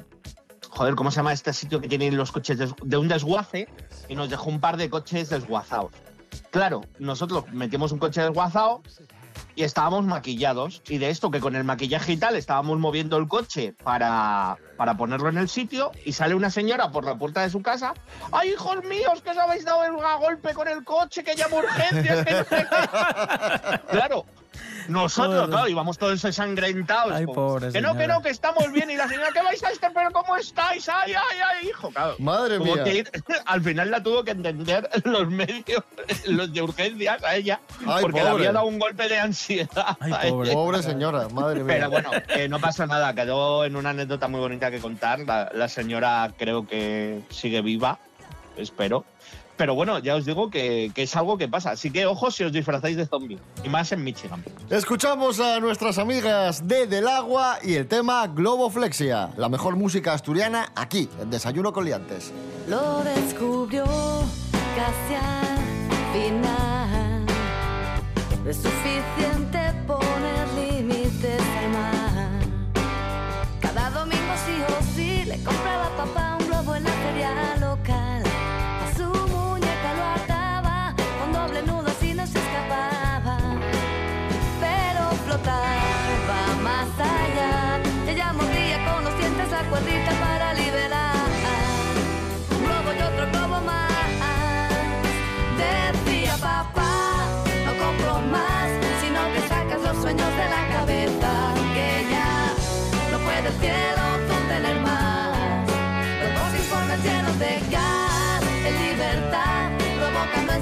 Joder, 0.69 0.95
¿cómo 0.95 1.11
se 1.11 1.17
llama 1.17 1.33
este 1.33 1.53
sitio 1.53 1.81
que 1.81 1.87
tienen 1.89 2.15
los 2.15 2.31
coches 2.31 2.57
de 2.57 2.97
un 2.97 3.07
desguace? 3.07 3.67
Y 4.07 4.15
nos 4.15 4.29
dejó 4.29 4.49
un 4.49 4.59
par 4.59 4.77
de 4.77 4.89
coches 4.89 5.29
desguazados. 5.29 5.91
Claro, 6.51 6.81
nosotros 6.99 7.45
metimos 7.51 7.91
un 7.91 7.99
coche 7.99 8.21
desguazado 8.21 8.81
y 9.55 9.63
estábamos 9.63 10.05
maquillados. 10.05 10.81
Y 10.87 10.97
de 10.97 11.09
esto 11.09 11.31
que 11.31 11.39
con 11.39 11.55
el 11.55 11.63
maquillaje 11.63 12.13
y 12.13 12.17
tal 12.17 12.35
estábamos 12.35 12.79
moviendo 12.79 13.17
el 13.17 13.27
coche 13.27 13.73
para, 13.83 14.57
para 14.77 14.95
ponerlo 14.95 15.29
en 15.29 15.37
el 15.37 15.49
sitio 15.49 15.91
y 16.05 16.13
sale 16.13 16.35
una 16.35 16.49
señora 16.49 16.91
por 16.91 17.03
la 17.03 17.17
puerta 17.17 17.41
de 17.41 17.49
su 17.49 17.61
casa. 17.61 17.93
¡Ay, 18.31 18.51
hijos 18.51 18.83
míos, 18.85 19.21
que 19.23 19.31
os 19.31 19.37
habéis 19.37 19.65
dado 19.65 19.83
el 19.83 19.91
golpe 19.91 20.53
con 20.53 20.67
el 20.67 20.83
coche, 20.83 21.23
que 21.23 21.35
llamo 21.35 21.57
urgencias! 21.57 22.25
que 22.25 22.31
no 22.31 22.43
sé 22.43 22.67
qué". 22.69 23.79
claro. 23.91 24.25
Nosotros, 24.87 25.47
claro, 25.49 25.67
íbamos 25.67 25.97
todos 25.97 26.23
ensangrentados. 26.25 27.13
Ay, 27.13 27.25
como, 27.25 27.35
pobre 27.35 27.71
que 27.71 27.81
no, 27.81 27.95
que 27.95 28.07
no, 28.07 28.21
que 28.21 28.29
estamos 28.29 28.71
bien. 28.71 28.89
Y 28.89 28.95
la 28.95 29.07
señora, 29.07 29.27
¿qué 29.33 29.41
vais 29.43 29.63
a 29.63 29.69
este? 29.71 29.89
¿Pero 29.93 30.11
cómo 30.11 30.35
estáis? 30.35 30.89
¡Ay, 30.89 31.13
ay, 31.13 31.37
ay, 31.61 31.67
hijo! 31.69 31.89
Claro, 31.91 32.15
Madre 32.17 32.59
mía. 32.59 32.83
que 32.83 33.03
ir- 33.03 33.23
al 33.45 33.61
final 33.61 33.91
la 33.91 34.01
tuvo 34.01 34.23
que 34.23 34.31
entender 34.31 34.89
los 35.03 35.29
medios, 35.29 35.83
los 36.25 36.51
de 36.51 36.61
urgencias 36.61 37.23
a 37.23 37.35
ella, 37.35 37.59
Ay, 37.85 38.01
porque 38.01 38.23
le 38.23 38.29
había 38.29 38.51
dado 38.51 38.65
un 38.65 38.79
golpe 38.79 39.07
de 39.07 39.19
ansiedad. 39.19 39.97
Ay, 39.99 40.31
pobre. 40.31 40.51
Pobre 40.53 40.81
señora, 40.83 41.27
madre 41.29 41.63
mía. 41.63 41.75
Pero 41.75 41.89
bueno, 41.91 42.11
eh, 42.29 42.49
no 42.49 42.59
pasa 42.59 42.87
nada, 42.87 43.13
quedó 43.13 43.65
en 43.65 43.75
una 43.75 43.91
anécdota 43.91 44.27
muy 44.27 44.39
bonita 44.39 44.71
que 44.71 44.79
contar. 44.79 45.19
La, 45.19 45.51
la 45.53 45.69
señora 45.69 46.31
creo 46.37 46.65
que 46.67 47.21
sigue 47.29 47.61
viva, 47.61 47.99
espero. 48.57 49.05
Pero 49.59 49.75
bueno, 49.75 49.99
ya 49.99 50.15
os 50.15 50.23
digo 50.23 50.49
que, 50.49 50.89
que 50.95 51.03
es 51.03 51.13
algo 51.17 51.37
que 51.37 51.49
pasa. 51.49 51.71
Así 51.71 51.91
que 51.91 52.05
ojo 52.05 52.31
si 52.31 52.45
os 52.45 52.53
disfrazáis 52.53 52.95
de 52.95 53.05
zombie. 53.05 53.37
Y 53.61 53.67
más 53.67 53.91
en 53.91 54.05
Michigan. 54.05 54.41
Escuchamos 54.69 55.41
a 55.41 55.59
nuestras 55.59 55.97
amigas 55.97 56.65
de 56.65 56.87
Del 56.87 57.09
Agua 57.09 57.59
y 57.61 57.73
el 57.73 57.85
tema 57.85 58.25
Globoflexia, 58.27 59.31
la 59.35 59.49
mejor 59.49 59.75
música 59.75 60.13
asturiana 60.13 60.71
aquí, 60.75 61.09
en 61.21 61.29
Desayuno 61.29 61.73
con 61.73 61.83
Liantes. 61.83 62.31
Lo 62.69 63.03
descubrió 63.03 63.83
casi 63.83 65.15
al 65.15 65.57
final. 66.13 67.25
Es 68.47 68.55
suficiente 68.55 69.59
poner 69.85 70.47
límites 70.55 71.41
al 71.41 71.69
mar. 71.71 72.39
Cada 73.59 73.89
domingo 73.89 74.33
sí 74.45 74.53
o 74.69 74.95
sí 74.95 75.25
le 75.25 75.35
compraba 75.43 75.87
a 75.87 75.97
papá 75.97 76.28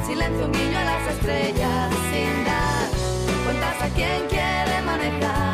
un 0.09 0.51
guiño 0.53 0.79
a 0.79 0.83
las 0.85 1.07
estrellas 1.15 1.93
sin 2.09 2.45
dar 2.45 2.89
cuentas 3.43 3.81
a 3.81 3.89
quien 3.93 4.25
quiere 4.29 4.81
manejar 4.85 5.46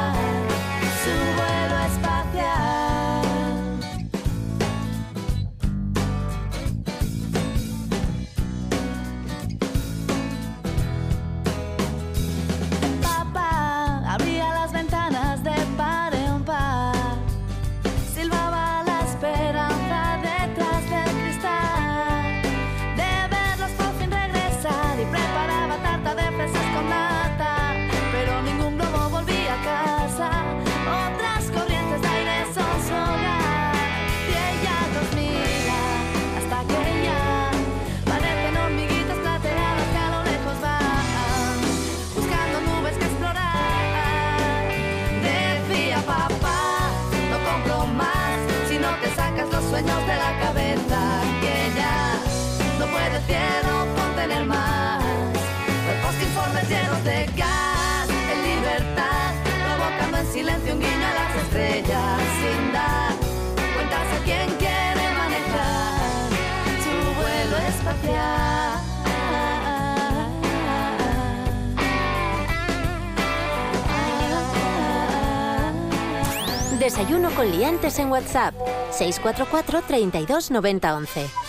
Desayuno 76.93 77.31
con 77.31 77.49
liantes 77.49 77.97
en 77.97 78.11
WhatsApp. 78.11 78.53
644 78.91 79.81
32 79.81 80.51
90 80.51 80.95
11. 80.95 81.42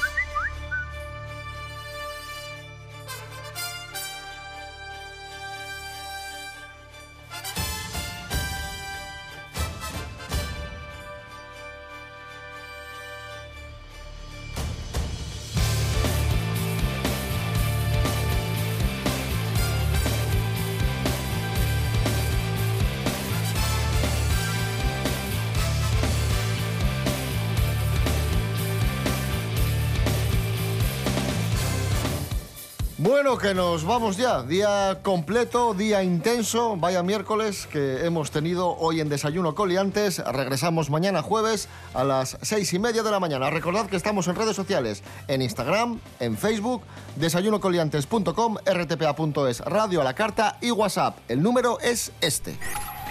Bueno, 33.25 33.39
que 33.39 33.55
nos 33.55 33.87
vamos 33.87 34.19
ya. 34.19 34.43
Día 34.43 34.99
completo, 35.03 35.73
día 35.73 36.03
intenso. 36.03 36.77
Vaya 36.77 37.03
miércoles 37.03 37.67
que 37.73 38.05
hemos 38.05 38.31
tenido 38.31 38.77
hoy 38.77 39.01
en 39.01 39.09
Desayuno 39.09 39.55
Coliantes. 39.55 40.19
Regresamos 40.19 40.91
mañana 40.91 41.23
jueves 41.23 41.71
a 41.95 42.05
las 42.05 42.37
seis 42.43 42.75
y 42.75 42.79
media 42.79 43.03
de 43.03 43.11
la 43.11 43.21
mañana. 43.21 43.49
Recordad 43.49 43.87
que 43.87 43.97
estamos 43.97 44.29
en 44.29 44.37
redes 44.37 44.55
sociales, 44.55 45.03
en 45.27 45.41
Instagram, 45.41 46.01
en 46.21 46.37
Facebook, 46.37 46.83
desayunocoliantes.com, 47.17 48.57
rtpa.es, 48.63 49.61
radio 49.61 50.03
a 50.03 50.05
la 50.05 50.15
carta 50.15 50.59
y 50.61 50.71
WhatsApp. 50.71 51.17
El 51.27 51.43
número 51.43 51.81
es 51.81 52.13
este. 52.21 52.59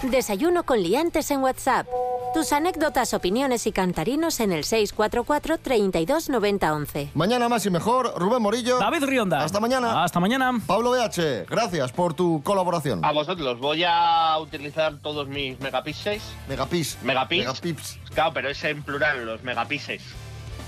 Desayuno 0.04 0.64
con 0.64 0.84
liantes 0.84 1.32
en 1.32 1.42
WhatsApp. 1.42 1.88
Tus 2.34 2.52
anécdotas, 2.52 3.14
opiniones 3.14 3.66
y 3.68 3.72
cantarinos 3.72 4.42
en 4.42 4.52
el 4.52 4.66
644 4.66 5.60
32 5.60 6.30
90 6.30 6.74
11. 6.74 7.12
Mañana 7.14 7.48
más 7.48 7.66
y 7.66 7.70
mejor, 7.70 8.14
Rubén 8.18 8.42
Morillo. 8.42 8.80
David 8.80 9.06
Rionda. 9.06 9.44
Hasta 9.44 9.62
mañana. 9.62 10.04
Hasta 10.04 10.20
mañana. 10.20 10.52
Pablo 10.68 10.92
BH, 10.92 11.46
gracias 11.50 11.92
por 11.94 12.16
tu 12.16 12.42
colaboración. 12.44 13.06
A 13.06 13.12
vosotros, 13.12 13.60
voy 13.60 13.86
a 13.88 14.38
utilizar 14.40 14.98
todos 15.02 15.28
mis 15.28 15.58
megapíxeles. 15.62 16.24
Megapis. 16.50 16.98
Megapis. 17.04 17.40
Megapips. 17.46 18.00
Claro, 18.14 18.34
pero 18.34 18.50
es 18.50 18.62
en 18.66 18.84
plural, 18.84 19.26
los 19.26 19.42
megapíxeles. 19.44 20.04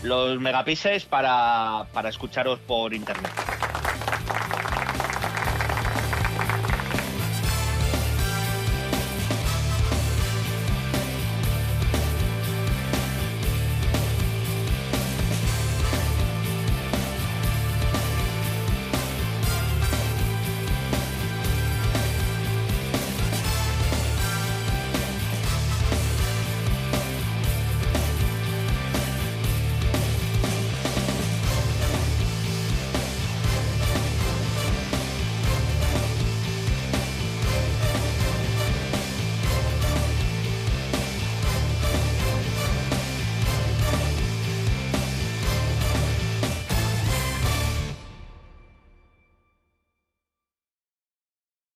Los 0.02 0.40
megapíxeles 0.40 1.04
para, 1.06 1.88
para 1.94 2.10
escucharos 2.10 2.60
por 2.60 2.94
internet. 2.94 3.32